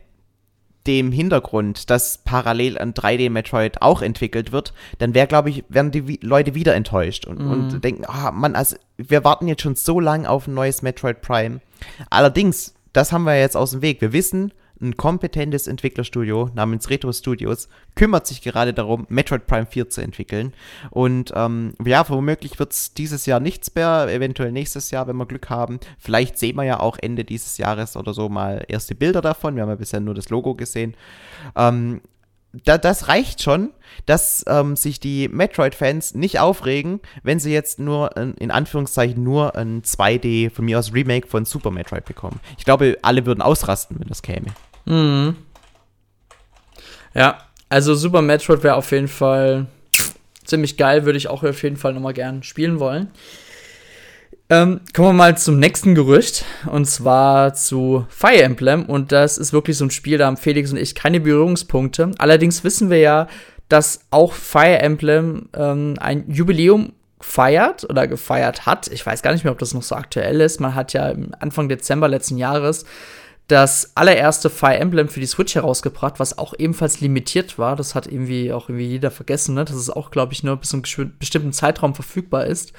[0.86, 6.20] dem Hintergrund, dass parallel ein 3D-Metroid auch entwickelt wird, dann wäre, glaube ich, werden die
[6.22, 7.52] Leute wieder enttäuscht und, mhm.
[7.52, 11.22] und denken, ah, Mann, also wir warten jetzt schon so lange auf ein neues Metroid
[11.22, 11.62] Prime.
[12.12, 14.02] Allerdings, das haben wir jetzt aus dem Weg.
[14.02, 14.54] Wir wissen,
[14.84, 20.54] ein kompetentes Entwicklerstudio namens Retro Studios kümmert sich gerade darum, Metroid Prime 4 zu entwickeln.
[20.92, 25.26] Und ähm, ja, womöglich wird es dieses Jahr nichts mehr, eventuell nächstes Jahr, wenn wir
[25.26, 25.80] Glück haben.
[25.98, 29.56] Vielleicht sehen wir ja auch Ende dieses Jahres oder so mal erste Bilder davon.
[29.56, 30.96] Wir haben ja bisher nur das Logo gesehen.
[31.56, 32.02] Ähm,
[32.66, 33.72] da, das reicht schon,
[34.06, 39.82] dass ähm, sich die Metroid-Fans nicht aufregen, wenn sie jetzt nur, in Anführungszeichen, nur ein
[39.82, 42.40] 2D, von mir aus Remake von Super Metroid bekommen.
[42.58, 44.48] Ich glaube, alle würden ausrasten, wenn das käme.
[44.86, 45.36] Mhm.
[47.14, 49.68] Ja, also Super Metroid wäre auf jeden Fall
[50.44, 53.12] ziemlich geil, würde ich auch auf jeden Fall nochmal gern spielen wollen.
[54.50, 59.54] Ähm, kommen wir mal zum nächsten Gerücht und zwar zu Fire Emblem und das ist
[59.54, 62.12] wirklich so ein Spiel, da haben Felix und ich keine Berührungspunkte.
[62.18, 63.28] Allerdings wissen wir ja,
[63.70, 68.90] dass auch Fire Emblem ähm, ein Jubiläum feiert oder gefeiert hat.
[68.90, 70.60] Ich weiß gar nicht mehr, ob das noch so aktuell ist.
[70.60, 72.86] Man hat ja Anfang Dezember letzten Jahres
[73.48, 77.76] das allererste Fire Emblem für die Switch herausgebracht, was auch ebenfalls limitiert war.
[77.76, 79.66] Das hat irgendwie auch irgendwie jeder vergessen, ne?
[79.66, 82.74] dass es auch, glaube ich, nur bis zu einem bestimmten Zeitraum verfügbar ist.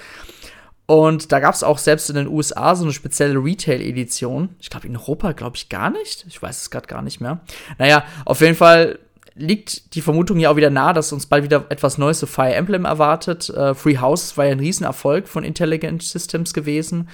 [0.86, 4.50] Und da gab es auch selbst in den USA so eine spezielle Retail-Edition.
[4.58, 6.26] Ich glaube, in Europa, glaube ich, gar nicht.
[6.28, 7.40] Ich weiß es gerade gar nicht mehr.
[7.78, 8.98] Naja, auf jeden Fall
[9.34, 12.54] liegt die Vermutung ja auch wieder nahe, dass uns bald wieder etwas Neues zu Fire
[12.54, 13.48] Emblem erwartet.
[13.50, 17.08] Äh, Free House war ja ein Riesenerfolg von Intelligent Systems gewesen.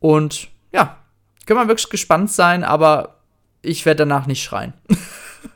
[0.00, 1.01] Und ja,
[1.46, 3.16] können wir wirklich gespannt sein, aber
[3.62, 4.74] ich werde danach nicht schreien.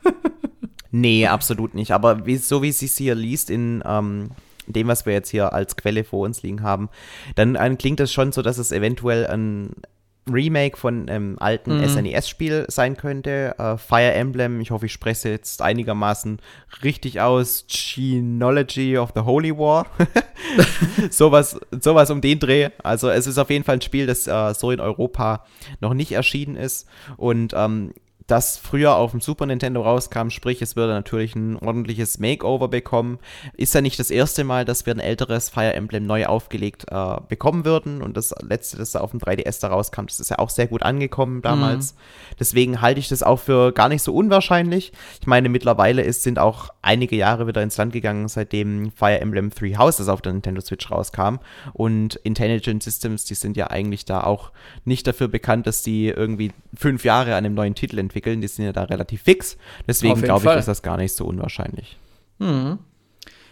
[0.91, 1.91] nee, absolut nicht.
[1.91, 4.31] Aber wie, so wie es sich hier liest in ähm,
[4.67, 6.89] dem, was wir jetzt hier als Quelle vor uns liegen haben,
[7.35, 9.71] dann äh, klingt es schon so, dass es eventuell ein
[10.31, 11.87] Remake von einem alten mhm.
[11.87, 13.55] SNES-Spiel sein könnte.
[13.59, 16.39] Uh, Fire Emblem, ich hoffe, ich spreche jetzt einigermaßen
[16.83, 17.65] richtig aus.
[17.67, 19.87] Genealogy of the Holy War.
[21.09, 22.69] sowas, sowas um den Dreh.
[22.83, 25.45] Also es ist auf jeden Fall ein Spiel, das uh, so in Europa
[25.81, 26.87] noch nicht erschienen ist.
[27.17, 27.93] Und ähm,
[28.27, 33.19] das früher auf dem Super Nintendo rauskam, sprich, es würde natürlich ein ordentliches Makeover bekommen.
[33.55, 37.15] Ist ja nicht das erste Mal, dass wir ein älteres Fire Emblem neu aufgelegt äh,
[37.29, 38.01] bekommen würden.
[38.01, 40.67] Und das letzte, das da auf dem 3DS da rauskam, das ist ja auch sehr
[40.67, 41.93] gut angekommen damals.
[41.93, 41.97] Mhm.
[42.37, 44.91] Deswegen halte ich das auch für gar nicht so unwahrscheinlich.
[45.21, 49.51] Ich meine, mittlerweile ist, sind auch einige Jahre wieder ins Land gegangen, seitdem Fire Emblem
[49.51, 51.37] Three Houses auf der Nintendo Switch rauskam.
[51.71, 54.51] Und Intelligent Systems, die sind ja eigentlich da auch
[54.83, 58.41] nicht dafür bekannt, dass die irgendwie fünf Jahre an einem neuen Titel entwickeln entwickeln.
[58.41, 59.57] Die sind ja da relativ fix.
[59.87, 61.97] Deswegen glaube ich, ist das gar nicht so unwahrscheinlich.
[62.39, 62.79] Mhm.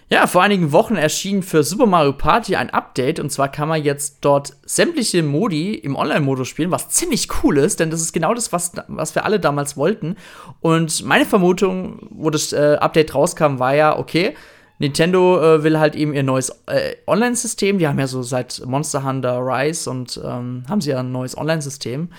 [0.07, 3.83] Ja, vor einigen Wochen erschien für Super Mario Party ein Update und zwar kann man
[3.83, 8.35] jetzt dort sämtliche Modi im Online-Modus spielen, was ziemlich cool ist, denn das ist genau
[8.35, 10.15] das, was, was wir alle damals wollten.
[10.61, 14.35] Und meine Vermutung, wo das äh, Update rauskam, war ja, okay,
[14.77, 17.79] Nintendo äh, will halt eben ihr neues äh, Online-System.
[17.79, 21.37] Die haben ja so seit Monster Hunter Rise und ähm, haben sie ja ein neues
[21.37, 22.09] Online-System.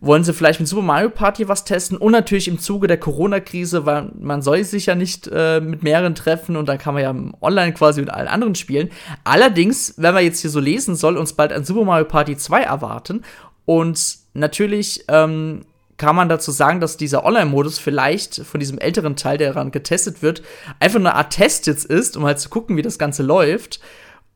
[0.00, 1.96] Wollen sie vielleicht mit Super Mario Party was testen?
[1.96, 6.14] Und natürlich im Zuge der Corona-Krise, weil man soll sich ja nicht äh, mit mehreren
[6.14, 8.90] treffen und dann kann man ja online quasi mit allen anderen spielen.
[9.22, 12.62] Allerdings, wenn man jetzt hier so lesen soll, uns bald ein Super Mario Party 2
[12.62, 13.22] erwarten.
[13.64, 15.62] Und natürlich ähm,
[16.02, 20.20] kann man dazu sagen, dass dieser Online-Modus vielleicht von diesem älteren Teil, der daran getestet
[20.20, 20.42] wird,
[20.80, 23.78] einfach eine Art Test jetzt ist, um halt zu gucken, wie das Ganze läuft.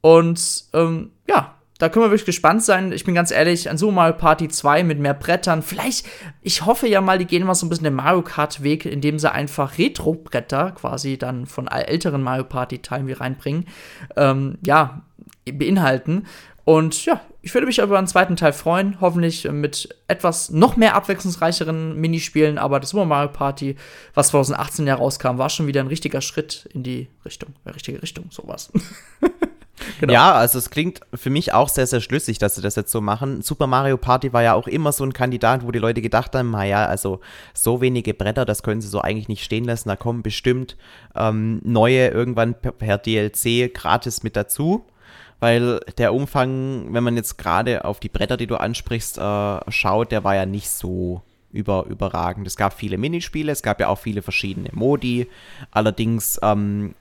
[0.01, 2.93] Und ähm, ja, da können wir wirklich gespannt sein.
[2.93, 5.61] Ich bin ganz ehrlich, ein Super Mario Party 2 mit mehr Brettern.
[5.61, 6.07] Vielleicht,
[6.41, 9.33] ich hoffe ja mal, die gehen mal so ein bisschen den Mario Kart-Weg, indem sie
[9.33, 13.67] einfach Retro-Bretter quasi dann von älteren Mario Party-Teilen wie reinbringen.
[14.15, 15.03] Ähm, ja,
[15.45, 16.27] beinhalten.
[16.65, 20.97] Und ja, ich würde mich über einen zweiten Teil freuen, hoffentlich mit etwas noch mehr
[20.97, 23.77] abwechslungsreicheren Minispielen, aber das Super Mario Party,
[24.15, 28.03] was 2018 herauskam, war schon wieder ein richtiger Schritt in die Richtung, in die richtige
[28.03, 28.73] Richtung, sowas.
[30.01, 30.13] Genau.
[30.15, 33.03] Ja, also es klingt für mich auch sehr, sehr schlüssig, dass sie das jetzt so
[33.03, 33.43] machen.
[33.43, 36.51] Super Mario Party war ja auch immer so ein Kandidat, wo die Leute gedacht haben,
[36.51, 37.21] naja, also
[37.53, 39.91] so wenige Bretter, das können sie so eigentlich nicht stehen lassen.
[39.91, 40.77] Da kommen bestimmt
[41.15, 44.87] ähm, neue irgendwann per, per DLC gratis mit dazu
[45.41, 50.13] weil der Umfang, wenn man jetzt gerade auf die Bretter, die du ansprichst, äh, schaut,
[50.13, 51.23] der war ja nicht so
[51.53, 52.47] über, überragend.
[52.47, 55.29] Es gab viele Minispiele, es gab ja auch viele verschiedene Modi.
[55.71, 56.95] Allerdings, ähm,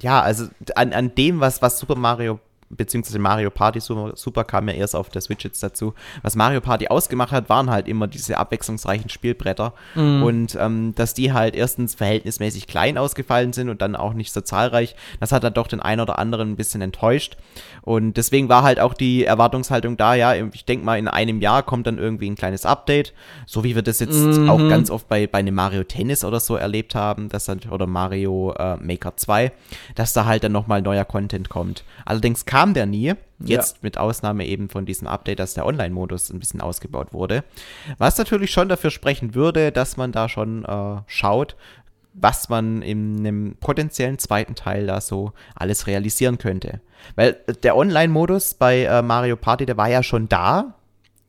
[0.00, 4.68] ja, also an, an dem, was, was Super Mario beziehungsweise Mario Party Super, Super kam
[4.68, 5.94] ja erst auf der Switch jetzt dazu.
[6.22, 9.72] Was Mario Party ausgemacht hat, waren halt immer diese abwechslungsreichen Spielbretter.
[9.94, 10.22] Mhm.
[10.22, 14.40] Und ähm, dass die halt erstens verhältnismäßig klein ausgefallen sind und dann auch nicht so
[14.40, 17.36] zahlreich, das hat dann doch den einen oder anderen ein bisschen enttäuscht.
[17.82, 21.62] Und deswegen war halt auch die Erwartungshaltung da, ja, ich denke mal, in einem Jahr
[21.62, 23.14] kommt dann irgendwie ein kleines Update,
[23.46, 24.50] so wie wir das jetzt mhm.
[24.50, 27.86] auch ganz oft bei, bei einem Mario Tennis oder so erlebt haben, dass dann, oder
[27.86, 29.52] Mario äh, Maker 2,
[29.94, 31.84] dass da halt dann nochmal neuer Content kommt.
[32.04, 33.12] Allerdings kann kam der nie.
[33.38, 33.78] Jetzt ja.
[33.82, 37.44] mit Ausnahme eben von diesem Update, dass der Online-Modus ein bisschen ausgebaut wurde.
[37.98, 41.54] Was natürlich schon dafür sprechen würde, dass man da schon äh, schaut,
[42.14, 46.80] was man in einem potenziellen zweiten Teil da so alles realisieren könnte.
[47.14, 50.76] Weil der Online-Modus bei äh, Mario Party, der war ja schon da.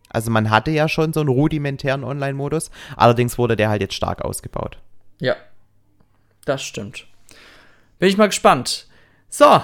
[0.08, 2.72] Also man hatte ja schon so einen rudimentären Online-Modus.
[2.96, 4.78] Allerdings wurde der halt jetzt stark ausgebaut.
[5.20, 5.36] Ja,
[6.46, 7.06] das stimmt.
[8.00, 8.88] Bin ich mal gespannt.
[9.28, 9.62] So,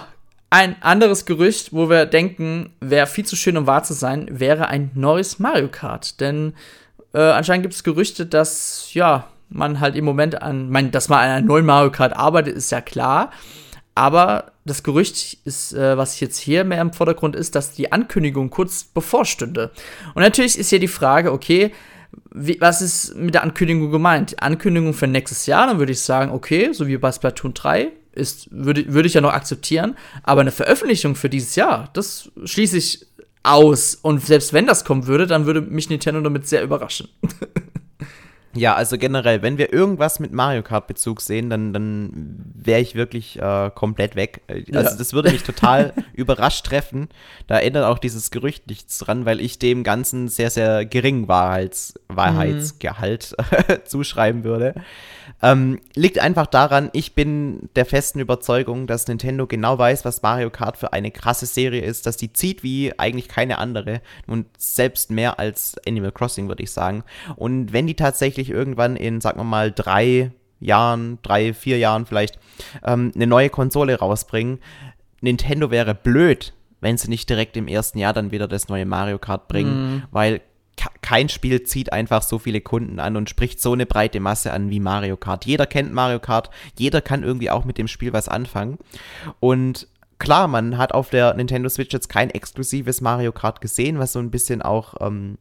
[0.54, 4.68] ein anderes Gerücht, wo wir denken, wäre viel zu schön, um wahr zu sein, wäre
[4.68, 6.20] ein neues Mario Kart.
[6.20, 6.54] Denn
[7.12, 11.22] äh, anscheinend gibt es Gerüchte, dass, ja, man halt im Moment an, mein, dass man
[11.22, 13.32] an einem neuen Mario Kart arbeitet, ist ja klar.
[13.96, 18.52] Aber das Gerücht ist, äh, was jetzt hier mehr im Vordergrund ist, dass die Ankündigung
[18.52, 19.72] kurz bevorstünde.
[20.14, 21.72] Und natürlich ist hier die Frage, okay,
[22.32, 24.40] wie, was ist mit der Ankündigung gemeint?
[24.40, 28.48] Ankündigung für nächstes Jahr, dann würde ich sagen, okay, so wie bei Splatoon 3, ist,
[28.52, 29.96] würde, würde ich ja noch akzeptieren.
[30.24, 33.06] Aber eine Veröffentlichung für dieses Jahr, das schließe ich
[33.44, 33.96] aus.
[33.96, 37.10] Und selbst wenn das kommen würde, dann würde mich Nintendo damit sehr überraschen.
[38.56, 42.94] Ja, also generell, wenn wir irgendwas mit Mario Kart Bezug sehen, dann, dann wäre ich
[42.94, 44.42] wirklich äh, komplett weg.
[44.48, 44.96] Also ja.
[44.96, 47.10] das würde mich total überrascht treffen.
[47.48, 51.96] Da ändert auch dieses Gerücht nichts dran, weil ich dem Ganzen sehr, sehr geringen Wahrheits
[52.10, 53.76] Wahrheitsgehalt mhm.
[53.86, 54.76] zuschreiben würde.
[55.42, 60.50] Ähm, liegt einfach daran, ich bin der festen Überzeugung, dass Nintendo genau weiß, was Mario
[60.50, 65.12] Kart für eine krasse Serie ist, dass die zieht wie eigentlich keine andere und selbst
[65.12, 67.04] mehr als Animal Crossing, würde ich sagen.
[67.36, 72.40] Und wenn die tatsächlich irgendwann in, sagen wir mal, drei Jahren, drei, vier Jahren vielleicht
[72.84, 74.60] ähm, eine neue Konsole rausbringen,
[75.22, 79.18] Nintendo wäre blöd, wenn sie nicht direkt im ersten Jahr dann wieder das neue Mario
[79.20, 80.04] Kart bringen, mm.
[80.12, 80.42] weil
[81.02, 84.70] kein Spiel zieht einfach so viele Kunden an und spricht so eine breite Masse an
[84.70, 85.46] wie Mario Kart.
[85.46, 88.80] Jeder kennt Mario Kart, jeder kann irgendwie auch mit dem Spiel was anfangen.
[89.40, 94.14] Und klar, man hat auf der Nintendo Switch jetzt kein exklusives Mario Kart gesehen, was
[94.14, 95.38] so ein bisschen auch ähm,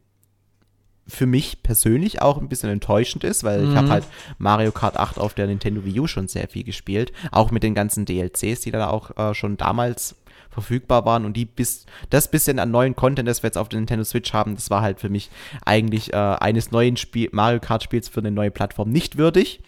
[1.07, 3.71] für mich persönlich auch ein bisschen enttäuschend ist, weil mhm.
[3.71, 4.05] ich habe halt
[4.37, 7.75] Mario Kart 8 auf der Nintendo Wii U schon sehr viel gespielt, auch mit den
[7.75, 10.15] ganzen DLCs, die da auch äh, schon damals
[10.49, 13.79] verfügbar waren und die bis das bisschen an neuen Content, das wir jetzt auf der
[13.79, 15.29] Nintendo Switch haben, das war halt für mich
[15.65, 19.61] eigentlich äh, eines neuen Spiel Mario Kart Spiels für eine neue Plattform nicht würdig.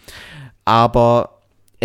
[0.63, 1.34] Aber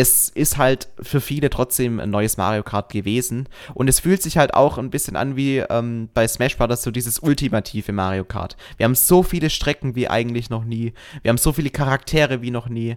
[0.00, 3.50] es ist halt für viele trotzdem ein neues Mario Kart gewesen.
[3.74, 6.82] Und es fühlt sich halt auch ein bisschen an wie ähm, bei Smash Bros.
[6.82, 8.56] so dieses ultimative Mario Kart.
[8.78, 10.94] Wir haben so viele Strecken wie eigentlich noch nie.
[11.20, 12.96] Wir haben so viele Charaktere wie noch nie.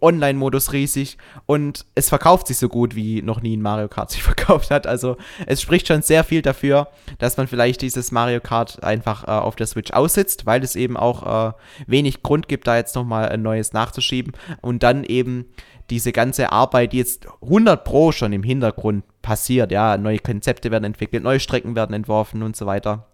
[0.00, 1.18] Online-Modus riesig.
[1.44, 4.86] Und es verkauft sich so gut wie noch nie ein Mario Kart sich verkauft hat.
[4.86, 9.30] Also es spricht schon sehr viel dafür, dass man vielleicht dieses Mario Kart einfach äh,
[9.30, 11.52] auf der Switch aussitzt, weil es eben auch äh,
[11.86, 14.32] wenig Grund gibt, da jetzt nochmal ein neues nachzuschieben.
[14.62, 15.44] Und dann eben
[15.90, 20.84] diese ganze Arbeit, die jetzt 100 Pro schon im Hintergrund passiert, ja, neue Konzepte werden
[20.84, 23.08] entwickelt, neue Strecken werden entworfen und so weiter,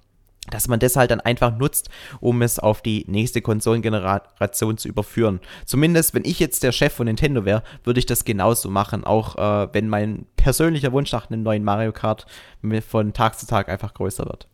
[0.50, 1.88] dass man das halt dann einfach nutzt,
[2.20, 5.40] um es auf die nächste Konsolengeneration zu überführen.
[5.64, 9.36] Zumindest, wenn ich jetzt der Chef von Nintendo wäre, würde ich das genauso machen, auch
[9.36, 12.26] äh, wenn mein persönlicher Wunsch nach einem neuen Mario Kart
[12.86, 14.46] von Tag zu Tag einfach größer wird.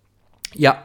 [0.55, 0.85] Ja,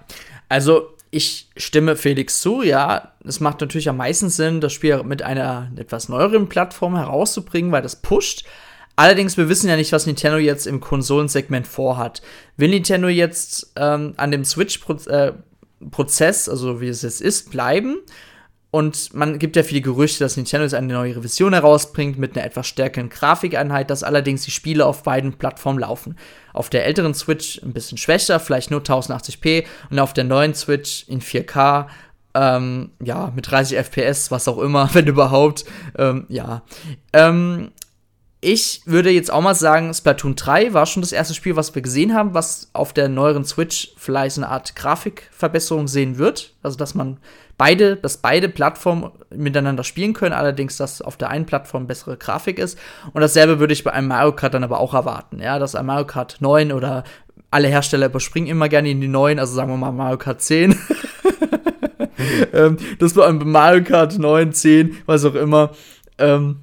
[0.50, 3.14] also ich stimme Felix zu, ja.
[3.26, 7.82] Es macht natürlich am meisten Sinn, das Spiel mit einer etwas neueren Plattform herauszubringen, weil
[7.82, 8.46] das pusht.
[8.96, 12.24] Allerdings, wir wissen ja nicht, was Nintendo jetzt im Konsolensegment vorhat.
[12.58, 18.00] Will Nintendo jetzt ähm, an dem Switch-Prozess, äh, also wie es jetzt ist, bleiben?
[18.70, 22.46] Und man gibt ja viele Gerüchte, dass Nintendo jetzt eine neue Revision herausbringt mit einer
[22.46, 26.18] etwas stärkeren Grafikeinheit, dass allerdings die Spiele auf beiden Plattformen laufen.
[26.54, 31.06] Auf der älteren Switch ein bisschen schwächer, vielleicht nur 1080p und auf der neuen Switch
[31.08, 31.88] in 4K,
[32.34, 35.64] ähm, ja, mit 30 FPS, was auch immer, wenn überhaupt,
[35.98, 36.64] ähm, ja.
[37.14, 37.72] Ähm,
[38.40, 41.82] ich würde jetzt auch mal sagen, Splatoon 3 war schon das erste Spiel, was wir
[41.82, 46.54] gesehen haben, was auf der neueren Switch vielleicht eine Art Grafikverbesserung sehen wird.
[46.62, 47.18] Also, dass man
[47.58, 52.60] beide, dass beide Plattformen miteinander spielen können, allerdings, dass auf der einen Plattform bessere Grafik
[52.60, 52.78] ist.
[53.14, 55.86] Und dasselbe würde ich bei einem Mario Kart dann aber auch erwarten, ja, dass ein
[55.86, 57.04] Mario Kart 9 oder
[57.50, 60.76] alle Hersteller überspringen immer gerne in die neuen, also sagen wir mal Mario Kart 10.
[62.54, 65.72] ähm, dass wir einem Mario Kart 9, 10, was auch immer,
[66.18, 66.58] ähm,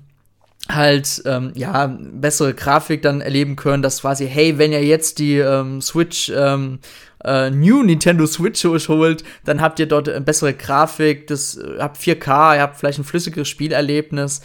[0.68, 5.36] halt ähm, ja bessere Grafik dann erleben können, dass quasi hey, wenn ihr jetzt die
[5.36, 6.78] ähm, Switch ähm,
[7.24, 11.98] äh, New Nintendo Switch holt, dann habt ihr dort eine bessere Grafik, das äh, habt
[11.98, 14.40] 4K, ihr habt vielleicht ein flüssigeres Spielerlebnis.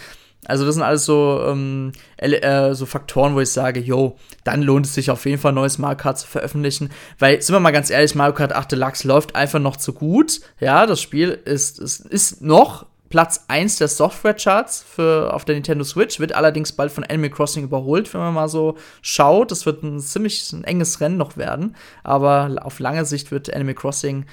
[0.45, 4.85] Also das sind alles so, ähm, äh, so Faktoren, wo ich sage, yo, dann lohnt
[4.85, 6.89] es sich auf jeden Fall, neues Mario Kart zu veröffentlichen.
[7.19, 10.39] Weil, sind wir mal ganz ehrlich, Mario Kart 8 Deluxe läuft einfach noch zu gut.
[10.59, 16.19] Ja, das Spiel ist, ist, ist noch Platz 1 der Software-Charts auf der Nintendo Switch,
[16.19, 19.51] wird allerdings bald von Animal Crossing überholt, wenn man mal so schaut.
[19.51, 23.73] Das wird ein ziemlich ein enges Rennen noch werden, aber auf lange Sicht wird Animal
[23.75, 24.25] Crossing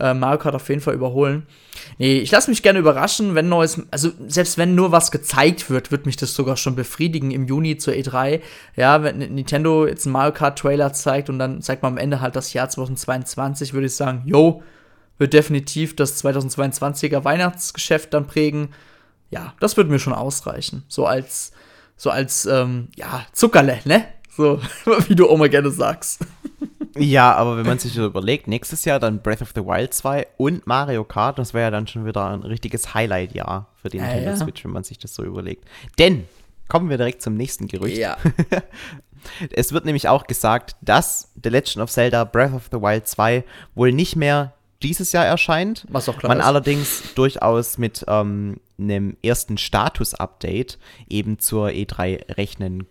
[0.00, 1.46] äh, Mario Kart auf jeden Fall überholen.
[1.98, 5.90] Nee, ich lasse mich gerne überraschen, wenn neues, also selbst wenn nur was gezeigt wird,
[5.90, 8.40] wird mich das sogar schon befriedigen im Juni zur E3.
[8.76, 12.20] Ja, wenn Nintendo jetzt einen Mario Kart Trailer zeigt und dann zeigt man am Ende
[12.20, 14.62] halt das Jahr 2022, würde ich sagen, yo,
[15.20, 18.70] wird definitiv das 2022er Weihnachtsgeschäft dann prägen.
[19.28, 20.82] Ja, das würde mir schon ausreichen.
[20.88, 21.52] So als,
[21.96, 24.06] so als, ähm, ja, Zuckerle, ne?
[24.34, 24.58] So,
[25.08, 26.24] wie du immer gerne sagst.
[26.96, 30.26] Ja, aber wenn man sich so überlegt, nächstes Jahr dann Breath of the Wild 2
[30.38, 34.24] und Mario Kart, das wäre ja dann schon wieder ein richtiges Highlight-Jahr für die Nintendo
[34.24, 34.36] ja, ja.
[34.36, 35.64] Switch, wenn man sich das so überlegt.
[35.98, 36.26] Denn,
[36.66, 37.98] kommen wir direkt zum nächsten Gerücht.
[37.98, 38.16] Ja.
[39.52, 43.44] es wird nämlich auch gesagt, dass The Legend of Zelda Breath of the Wild 2
[43.74, 45.86] wohl nicht mehr dieses Jahr erscheint.
[45.88, 46.44] Was auch klar Man ist.
[46.44, 52.86] allerdings durchaus mit ähm, einem ersten Status-Update eben zur E3 rechnen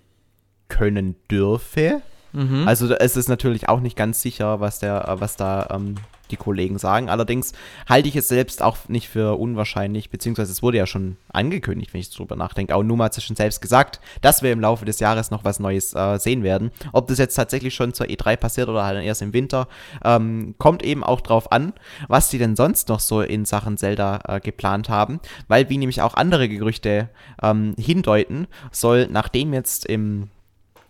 [0.68, 2.02] können dürfe.
[2.32, 2.68] Mhm.
[2.68, 5.96] Also es ist natürlich auch nicht ganz sicher, was der, äh, was da ähm,
[6.32, 7.10] die Kollegen sagen.
[7.10, 7.54] Allerdings
[7.88, 12.02] halte ich es selbst auch nicht für unwahrscheinlich, beziehungsweise es wurde ja schon angekündigt, wenn
[12.02, 12.76] ich drüber nachdenke.
[12.76, 15.60] Auch Numa hat es schon selbst gesagt, dass wir im Laufe des Jahres noch was
[15.60, 16.72] Neues äh, sehen werden.
[16.94, 19.68] Ob das jetzt tatsächlich schon zur E3 passiert oder halt erst im Winter,
[20.04, 21.74] ähm, kommt eben auch drauf an,
[22.08, 25.20] was die denn sonst noch so in Sachen Zelda äh, geplant haben.
[25.48, 27.10] Weil, wie nämlich auch andere Gerüchte
[27.42, 30.30] ähm, hindeuten, soll nachdem jetzt im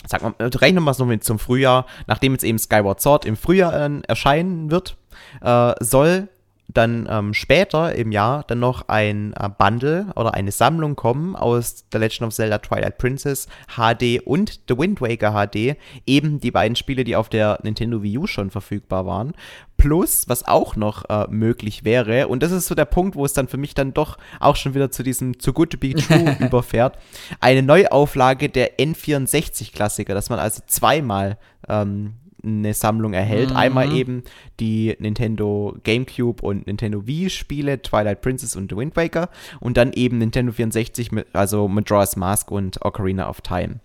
[0.06, 3.36] sag mal, rechnen wir es noch mit zum Frühjahr, nachdem jetzt eben Skyward Sword im
[3.36, 4.97] Frühjahr äh, erscheinen wird,
[5.41, 6.29] äh, soll
[6.73, 11.86] dann ähm, später im Jahr dann noch ein äh, Bundle oder eine Sammlung kommen aus
[11.91, 16.75] The Legend of Zelda Twilight Princess HD und The Wind Waker HD, eben die beiden
[16.75, 19.34] Spiele, die auf der Nintendo Wii U schon verfügbar waren.
[19.77, 23.34] Plus, was auch noch äh, möglich wäre, und das ist so der Punkt, wo es
[23.34, 26.38] dann für mich dann doch auch schon wieder zu diesem Too Good to Be True
[26.39, 26.97] überfährt,
[27.39, 33.52] eine Neuauflage der N64-Klassiker, dass man also zweimal ähm, eine Sammlung erhält.
[33.52, 33.56] Mhm.
[33.56, 34.23] Einmal eben
[34.60, 39.93] die Nintendo GameCube und Nintendo Wii Spiele, Twilight Princess und The Wind Waker und dann
[39.93, 43.80] eben Nintendo 64, mit, also Majora's Mask und Ocarina of Time.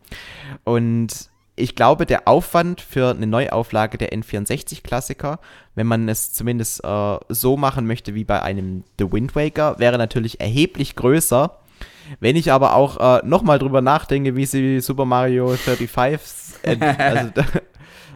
[0.64, 5.38] Und ich glaube, der Aufwand für eine Neuauflage der N64-Klassiker,
[5.74, 9.98] wenn man es zumindest äh, so machen möchte wie bei einem The Wind Waker, wäre
[9.98, 11.58] natürlich erheblich größer.
[12.20, 17.30] Wenn ich aber auch äh, nochmal drüber nachdenke, wie sie Super Mario 35, äh, also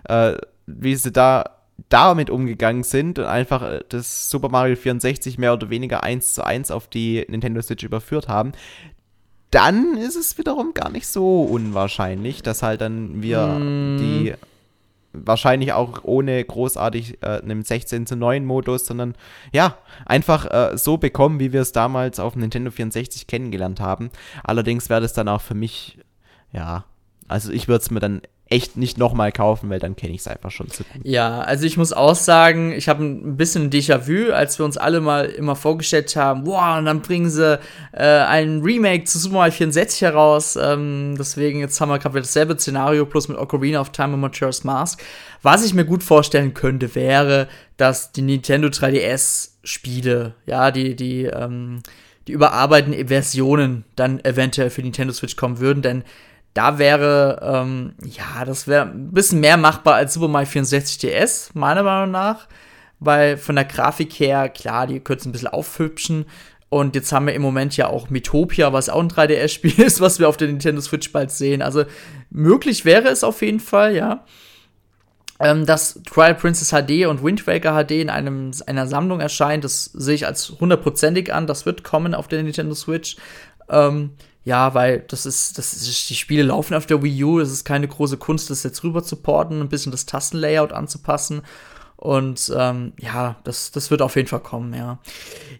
[0.09, 5.55] äh, wie sie da damit umgegangen sind und einfach äh, das Super Mario 64 mehr
[5.55, 8.53] oder weniger eins zu eins auf die Nintendo Switch überführt haben,
[9.51, 13.99] dann ist es wiederum gar nicht so unwahrscheinlich, dass halt dann wir mm.
[13.99, 14.35] die
[15.13, 19.15] wahrscheinlich auch ohne großartig äh, einem 16 zu 9 Modus, sondern
[19.53, 24.11] ja, einfach äh, so bekommen, wie wir es damals auf Nintendo 64 kennengelernt haben.
[24.45, 25.99] Allerdings wäre das dann auch für mich,
[26.53, 26.85] ja,
[27.27, 30.27] also ich würde es mir dann echt nicht nochmal kaufen, weil dann kenne ich es
[30.27, 31.03] einfach schon zu gut.
[31.05, 35.01] Ja, also ich muss auch sagen, ich habe ein bisschen Déjà-vu, als wir uns alle
[35.01, 37.59] mal immer vorgestellt haben, wow, und dann bringen sie
[37.93, 40.57] äh, ein Remake zu Super Mario 64 heraus.
[40.57, 44.65] Ähm, deswegen, jetzt haben wir gerade dasselbe Szenario, plus mit Ocarina of Time und Majora's
[44.65, 45.03] Mask.
[45.43, 51.83] Was ich mir gut vorstellen könnte, wäre, dass die Nintendo 3DS-Spiele, ja, die, die, ähm,
[52.27, 56.05] die überarbeiteten Versionen dann eventuell für Nintendo Switch kommen würden, denn
[56.55, 61.51] da wäre, ähm, ja, das wäre ein bisschen mehr machbar als Super Mario 64 DS,
[61.55, 62.49] meiner Meinung nach.
[63.01, 66.27] Weil von der Grafik her, klar, die können es ein bisschen aufhübschen.
[66.69, 70.19] Und jetzt haben wir im Moment ja auch Metopia, was auch ein 3DS-Spiel ist, was
[70.19, 71.63] wir auf der Nintendo Switch bald sehen.
[71.63, 71.85] Also
[72.31, 74.25] möglich wäre es auf jeden Fall, ja.
[75.41, 79.85] Ähm, dass Twilight Princess HD und Wind Waker HD in einem, einer Sammlung erscheint, das
[79.85, 81.47] sehe ich als hundertprozentig an.
[81.47, 83.17] Das wird kommen auf der Nintendo Switch.
[83.71, 84.11] Ähm,
[84.45, 87.65] ja, weil das ist, das ist, die Spiele laufen auf der Wii U, es ist
[87.65, 91.43] keine große Kunst, das jetzt rüber zu porten, ein bisschen das Tastenlayout anzupassen.
[91.97, 94.99] Und ähm, ja, das, das wird auf jeden Fall kommen, ja.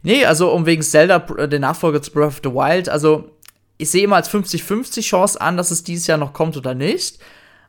[0.03, 3.33] Nee, also um wegen Zelda, äh, der Nachfolger zu Breath of the Wild, also
[3.77, 7.19] ich sehe immer als 50-50 Chance an, dass es dieses Jahr noch kommt oder nicht.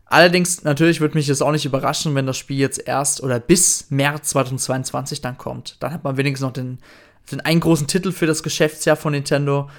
[0.05, 3.91] Allerdings, natürlich würde mich das auch nicht überraschen, wenn das Spiel jetzt erst oder bis
[3.91, 5.77] März 2022 dann kommt.
[5.81, 6.79] Dann hat man wenigstens noch den,
[7.31, 9.69] den einen großen Titel für das Geschäftsjahr von Nintendo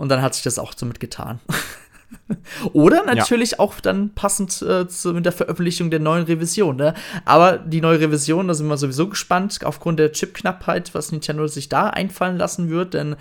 [0.00, 1.40] und dann hat sich das auch somit getan.
[2.72, 3.58] Oder natürlich ja.
[3.58, 6.76] auch dann passend äh, zu, mit der Veröffentlichung der neuen Revision.
[6.76, 6.94] Ne?
[7.26, 11.68] Aber die neue Revision, da sind wir sowieso gespannt, aufgrund der Chipknappheit, was Nintendo sich
[11.68, 12.94] da einfallen lassen wird.
[12.94, 13.16] Denn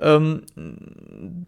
[0.00, 0.42] ähm,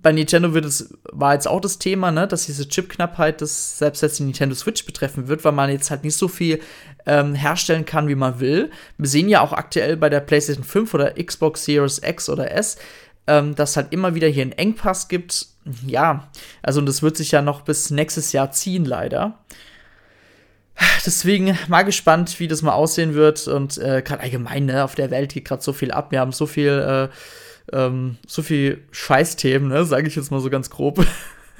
[0.00, 4.00] bei Nintendo wird es, war jetzt auch das Thema, ne, dass diese Chipknappheit das selbst
[4.00, 6.60] jetzt die Nintendo Switch betreffen wird, weil man jetzt halt nicht so viel
[7.04, 8.70] ähm, herstellen kann, wie man will.
[8.96, 12.76] Wir sehen ja auch aktuell bei der PlayStation 5 oder Xbox Series X oder S,
[13.26, 15.46] ähm, dass halt immer wieder hier einen Engpass gibt.
[15.86, 16.28] Ja,
[16.62, 19.38] also und das wird sich ja noch bis nächstes Jahr ziehen, leider.
[21.04, 23.48] Deswegen mal gespannt, wie das mal aussehen wird.
[23.48, 26.12] Und äh, gerade allgemein, ne, auf der Welt geht gerade so viel ab.
[26.12, 27.10] Wir haben so viel,
[27.72, 31.04] äh, ähm, so viel Scheißthemen, ne, sage ich jetzt mal so ganz grob.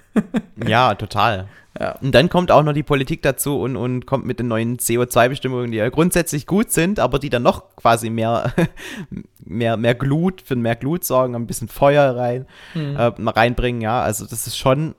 [0.67, 1.49] ja, total.
[1.79, 1.93] Ja.
[2.01, 5.71] Und dann kommt auch noch die Politik dazu und, und kommt mit den neuen CO2-Bestimmungen,
[5.71, 8.53] die ja grundsätzlich gut sind, aber die dann noch quasi mehr,
[9.49, 12.97] mehr, mehr Glut, für mehr Glut sorgen, ein bisschen Feuer rein, mhm.
[12.97, 14.03] äh, reinbringen, ja.
[14.03, 14.95] Also das ist schon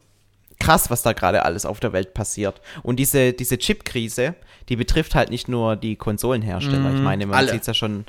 [0.60, 2.62] krass, was da gerade alles auf der Welt passiert.
[2.84, 4.36] Und diese, diese Chip-Krise,
[4.68, 6.90] die betrifft halt nicht nur die Konsolenhersteller.
[6.90, 6.96] Mhm.
[6.96, 8.06] Ich meine, man sieht es ja schon.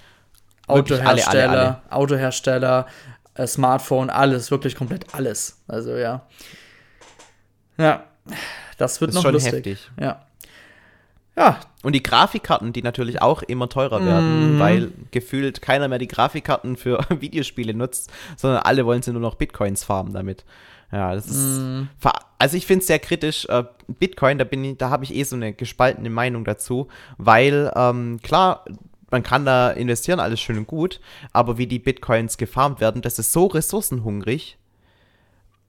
[0.66, 1.82] Autohersteller, alle, alle, alle.
[1.90, 2.86] Autohersteller,
[3.34, 5.60] äh, Smartphone, alles, wirklich komplett alles.
[5.66, 6.26] Also ja.
[7.76, 8.04] Ja,
[8.78, 9.52] das wird das noch lustig.
[9.52, 9.90] heftig.
[9.98, 10.26] Ja.
[11.36, 11.60] Ja.
[11.82, 14.58] Und die Grafikkarten, die natürlich auch immer teurer werden, mhm.
[14.58, 19.36] weil gefühlt keiner mehr die Grafikkarten für Videospiele nutzt, sondern alle wollen sie nur noch
[19.36, 20.44] Bitcoins farmen damit.
[20.92, 21.60] Ja, das ist.
[21.60, 21.82] Mm.
[22.38, 23.46] Also ich finde es sehr kritisch.
[23.46, 27.70] Äh, Bitcoin, da bin ich, da habe ich eh so eine gespaltene Meinung dazu, weil
[27.76, 28.64] ähm, klar,
[29.10, 31.00] man kann da investieren, alles schön und gut,
[31.32, 34.58] aber wie die Bitcoins gefarmt werden, das ist so ressourcenhungrig,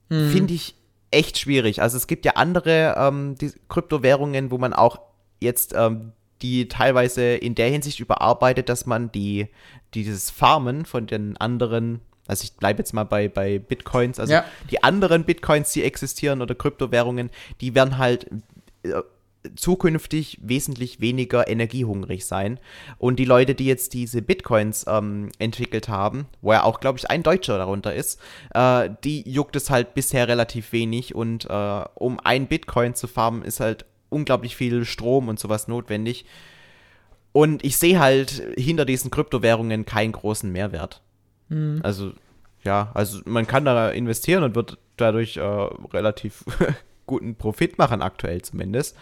[0.08, 0.30] mm.
[0.30, 0.74] finde ich
[1.10, 1.82] echt schwierig.
[1.82, 4.98] Also es gibt ja andere ähm, die Kryptowährungen, wo man auch
[5.42, 9.48] jetzt ähm, die teilweise in der Hinsicht überarbeitet, dass man die
[9.94, 14.44] dieses Farmen von den anderen also ich bleibe jetzt mal bei, bei Bitcoins, also ja.
[14.70, 17.30] die anderen Bitcoins, die existieren oder Kryptowährungen,
[17.60, 18.30] die werden halt
[18.84, 19.02] äh,
[19.56, 22.60] zukünftig wesentlich weniger energiehungrig sein.
[22.98, 27.10] Und die Leute, die jetzt diese Bitcoins ähm, entwickelt haben, wo ja auch, glaube ich,
[27.10, 28.20] ein Deutscher darunter ist,
[28.54, 31.14] äh, die juckt es halt bisher relativ wenig.
[31.14, 36.24] Und äh, um ein Bitcoin zu farmen, ist halt unglaublich viel Strom und sowas notwendig.
[37.32, 41.00] Und ich sehe halt hinter diesen Kryptowährungen keinen großen Mehrwert.
[41.48, 41.80] Mhm.
[41.82, 42.12] Also,
[42.62, 46.44] ja, also man kann da investieren und wird dadurch äh, relativ
[47.06, 48.96] guten Profit machen, aktuell zumindest.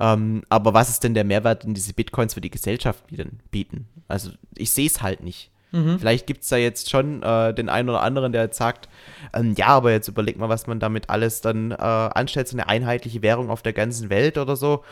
[0.00, 3.04] Ähm, aber was ist denn der Mehrwert, den diese Bitcoins für die Gesellschaft
[3.50, 3.88] bieten?
[4.08, 5.50] Also, ich sehe es halt nicht.
[5.72, 5.98] Mhm.
[5.98, 8.88] Vielleicht gibt es da jetzt schon äh, den einen oder anderen, der jetzt sagt,
[9.32, 12.68] ähm, ja, aber jetzt überleg mal, was man damit alles dann äh, anstellt, so eine
[12.68, 14.84] einheitliche Währung auf der ganzen Welt oder so.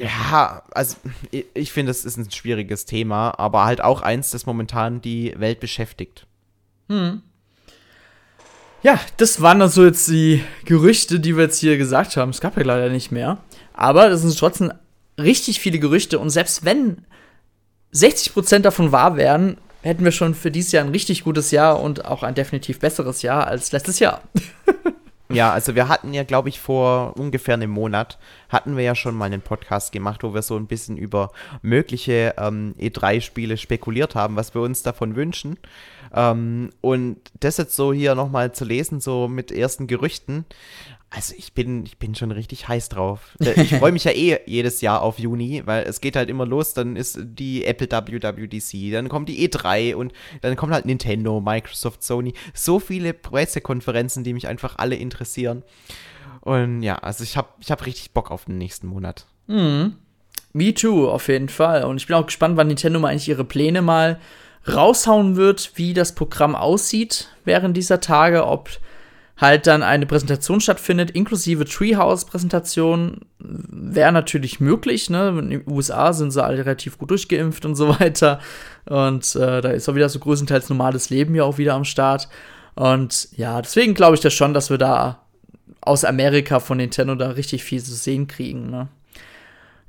[0.00, 0.96] Ja, also
[1.30, 5.34] ich, ich finde, das ist ein schwieriges Thema, aber halt auch eins, das momentan die
[5.36, 6.26] Welt beschäftigt.
[6.88, 7.22] Hm.
[8.82, 12.30] Ja, das waren dann so jetzt die Gerüchte, die wir jetzt hier gesagt haben.
[12.30, 13.38] Es gab ja leider nicht mehr.
[13.74, 14.72] Aber das sind trotzdem
[15.18, 16.20] richtig viele Gerüchte.
[16.20, 17.04] Und selbst wenn
[17.94, 22.04] 60% davon wahr wären, hätten wir schon für dieses Jahr ein richtig gutes Jahr und
[22.04, 24.22] auch ein definitiv besseres Jahr als letztes Jahr.
[25.30, 28.18] Ja, also wir hatten ja, glaube ich, vor ungefähr einem Monat
[28.48, 32.34] hatten wir ja schon mal einen Podcast gemacht, wo wir so ein bisschen über mögliche
[32.38, 35.58] ähm, E3-Spiele spekuliert haben, was wir uns davon wünschen.
[36.14, 40.46] Ähm, und das jetzt so hier nochmal zu lesen, so mit ersten Gerüchten,
[41.10, 43.34] also ich bin, ich bin schon richtig heiß drauf.
[43.40, 46.44] Äh, ich freue mich ja eh jedes Jahr auf Juni, weil es geht halt immer
[46.44, 51.40] los, dann ist die Apple WWDC, dann kommt die E3 und dann kommt halt Nintendo,
[51.40, 52.34] Microsoft, Sony.
[52.52, 55.62] So viele Pressekonferenzen, die mich einfach alle interessieren.
[56.40, 59.26] Und ja, also ich habe ich hab richtig Bock auf den nächsten Monat.
[59.46, 59.96] Mhm.
[60.52, 61.84] Me too, auf jeden Fall.
[61.84, 64.18] Und ich bin auch gespannt, wann Nintendo mal eigentlich ihre Pläne mal
[64.66, 68.68] raushauen wird, wie das Programm aussieht während dieser Tage, ob
[69.38, 75.10] halt dann eine Präsentation stattfindet, inklusive Treehouse-Präsentation, wäre natürlich möglich.
[75.10, 75.28] Ne?
[75.38, 78.40] In den USA sind sie alle relativ gut durchgeimpft und so weiter.
[78.86, 82.28] Und äh, da ist auch wieder so größtenteils normales Leben ja auch wieder am Start.
[82.74, 85.22] Und ja, deswegen glaube ich das schon, dass wir da
[85.80, 88.70] aus Amerika von Nintendo da richtig viel zu sehen kriegen.
[88.70, 88.88] Ne?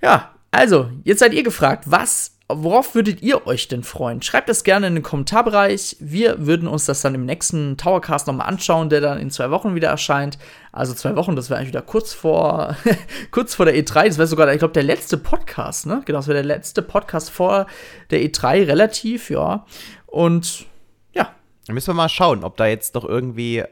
[0.01, 4.23] Ja, also, jetzt seid ihr gefragt, was worauf würdet ihr euch denn freuen?
[4.23, 5.97] Schreibt das gerne in den Kommentarbereich.
[5.99, 9.75] Wir würden uns das dann im nächsten Towercast nochmal anschauen, der dann in zwei Wochen
[9.75, 10.39] wieder erscheint.
[10.71, 12.75] Also zwei Wochen, das wäre eigentlich wieder kurz vor,
[13.31, 14.07] kurz vor der E3.
[14.07, 16.01] Das wäre sogar, ich glaube, der letzte Podcast, ne?
[16.05, 17.67] Genau, das wäre der letzte Podcast vor
[18.09, 19.65] der E3, relativ, ja.
[20.07, 20.65] Und
[21.13, 21.29] ja.
[21.67, 23.63] Dann müssen wir mal schauen, ob da jetzt doch irgendwie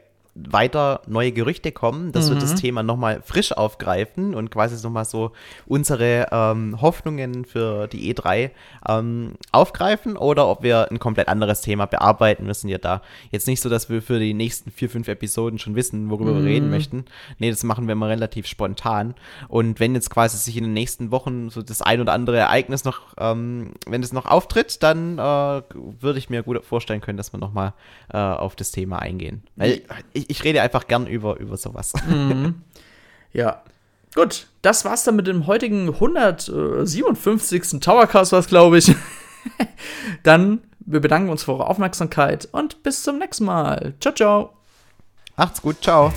[0.48, 2.34] weiter neue Gerüchte kommen, dass mhm.
[2.34, 2.56] wir das mhm.
[2.56, 5.32] Thema nochmal frisch aufgreifen und quasi nochmal so
[5.66, 8.50] unsere ähm, Hoffnungen für die E3
[8.88, 12.68] ähm, aufgreifen oder ob wir ein komplett anderes Thema bearbeiten müssen.
[12.68, 16.10] Ja, da jetzt nicht so, dass wir für die nächsten vier, fünf Episoden schon wissen,
[16.10, 16.44] worüber mhm.
[16.44, 17.04] wir reden möchten.
[17.38, 19.14] Nee, das machen wir immer relativ spontan.
[19.48, 22.84] Und wenn jetzt quasi sich in den nächsten Wochen so das ein oder andere Ereignis
[22.84, 27.32] noch, ähm, wenn es noch auftritt, dann äh, würde ich mir gut vorstellen können, dass
[27.32, 27.74] wir nochmal
[28.12, 29.42] äh, auf das Thema eingehen.
[29.56, 29.82] Weil
[30.28, 31.92] ich, ich rede einfach gern über, über sowas.
[32.08, 32.62] Mhm.
[33.32, 33.62] Ja.
[34.14, 37.80] Gut, das war's dann mit dem heutigen 157.
[37.80, 38.94] Towercast, was glaube ich.
[40.22, 43.94] dann Wir bedanken uns für eure Aufmerksamkeit und bis zum nächsten Mal.
[44.00, 44.54] Ciao, ciao.
[45.36, 46.12] Macht's gut, ciao.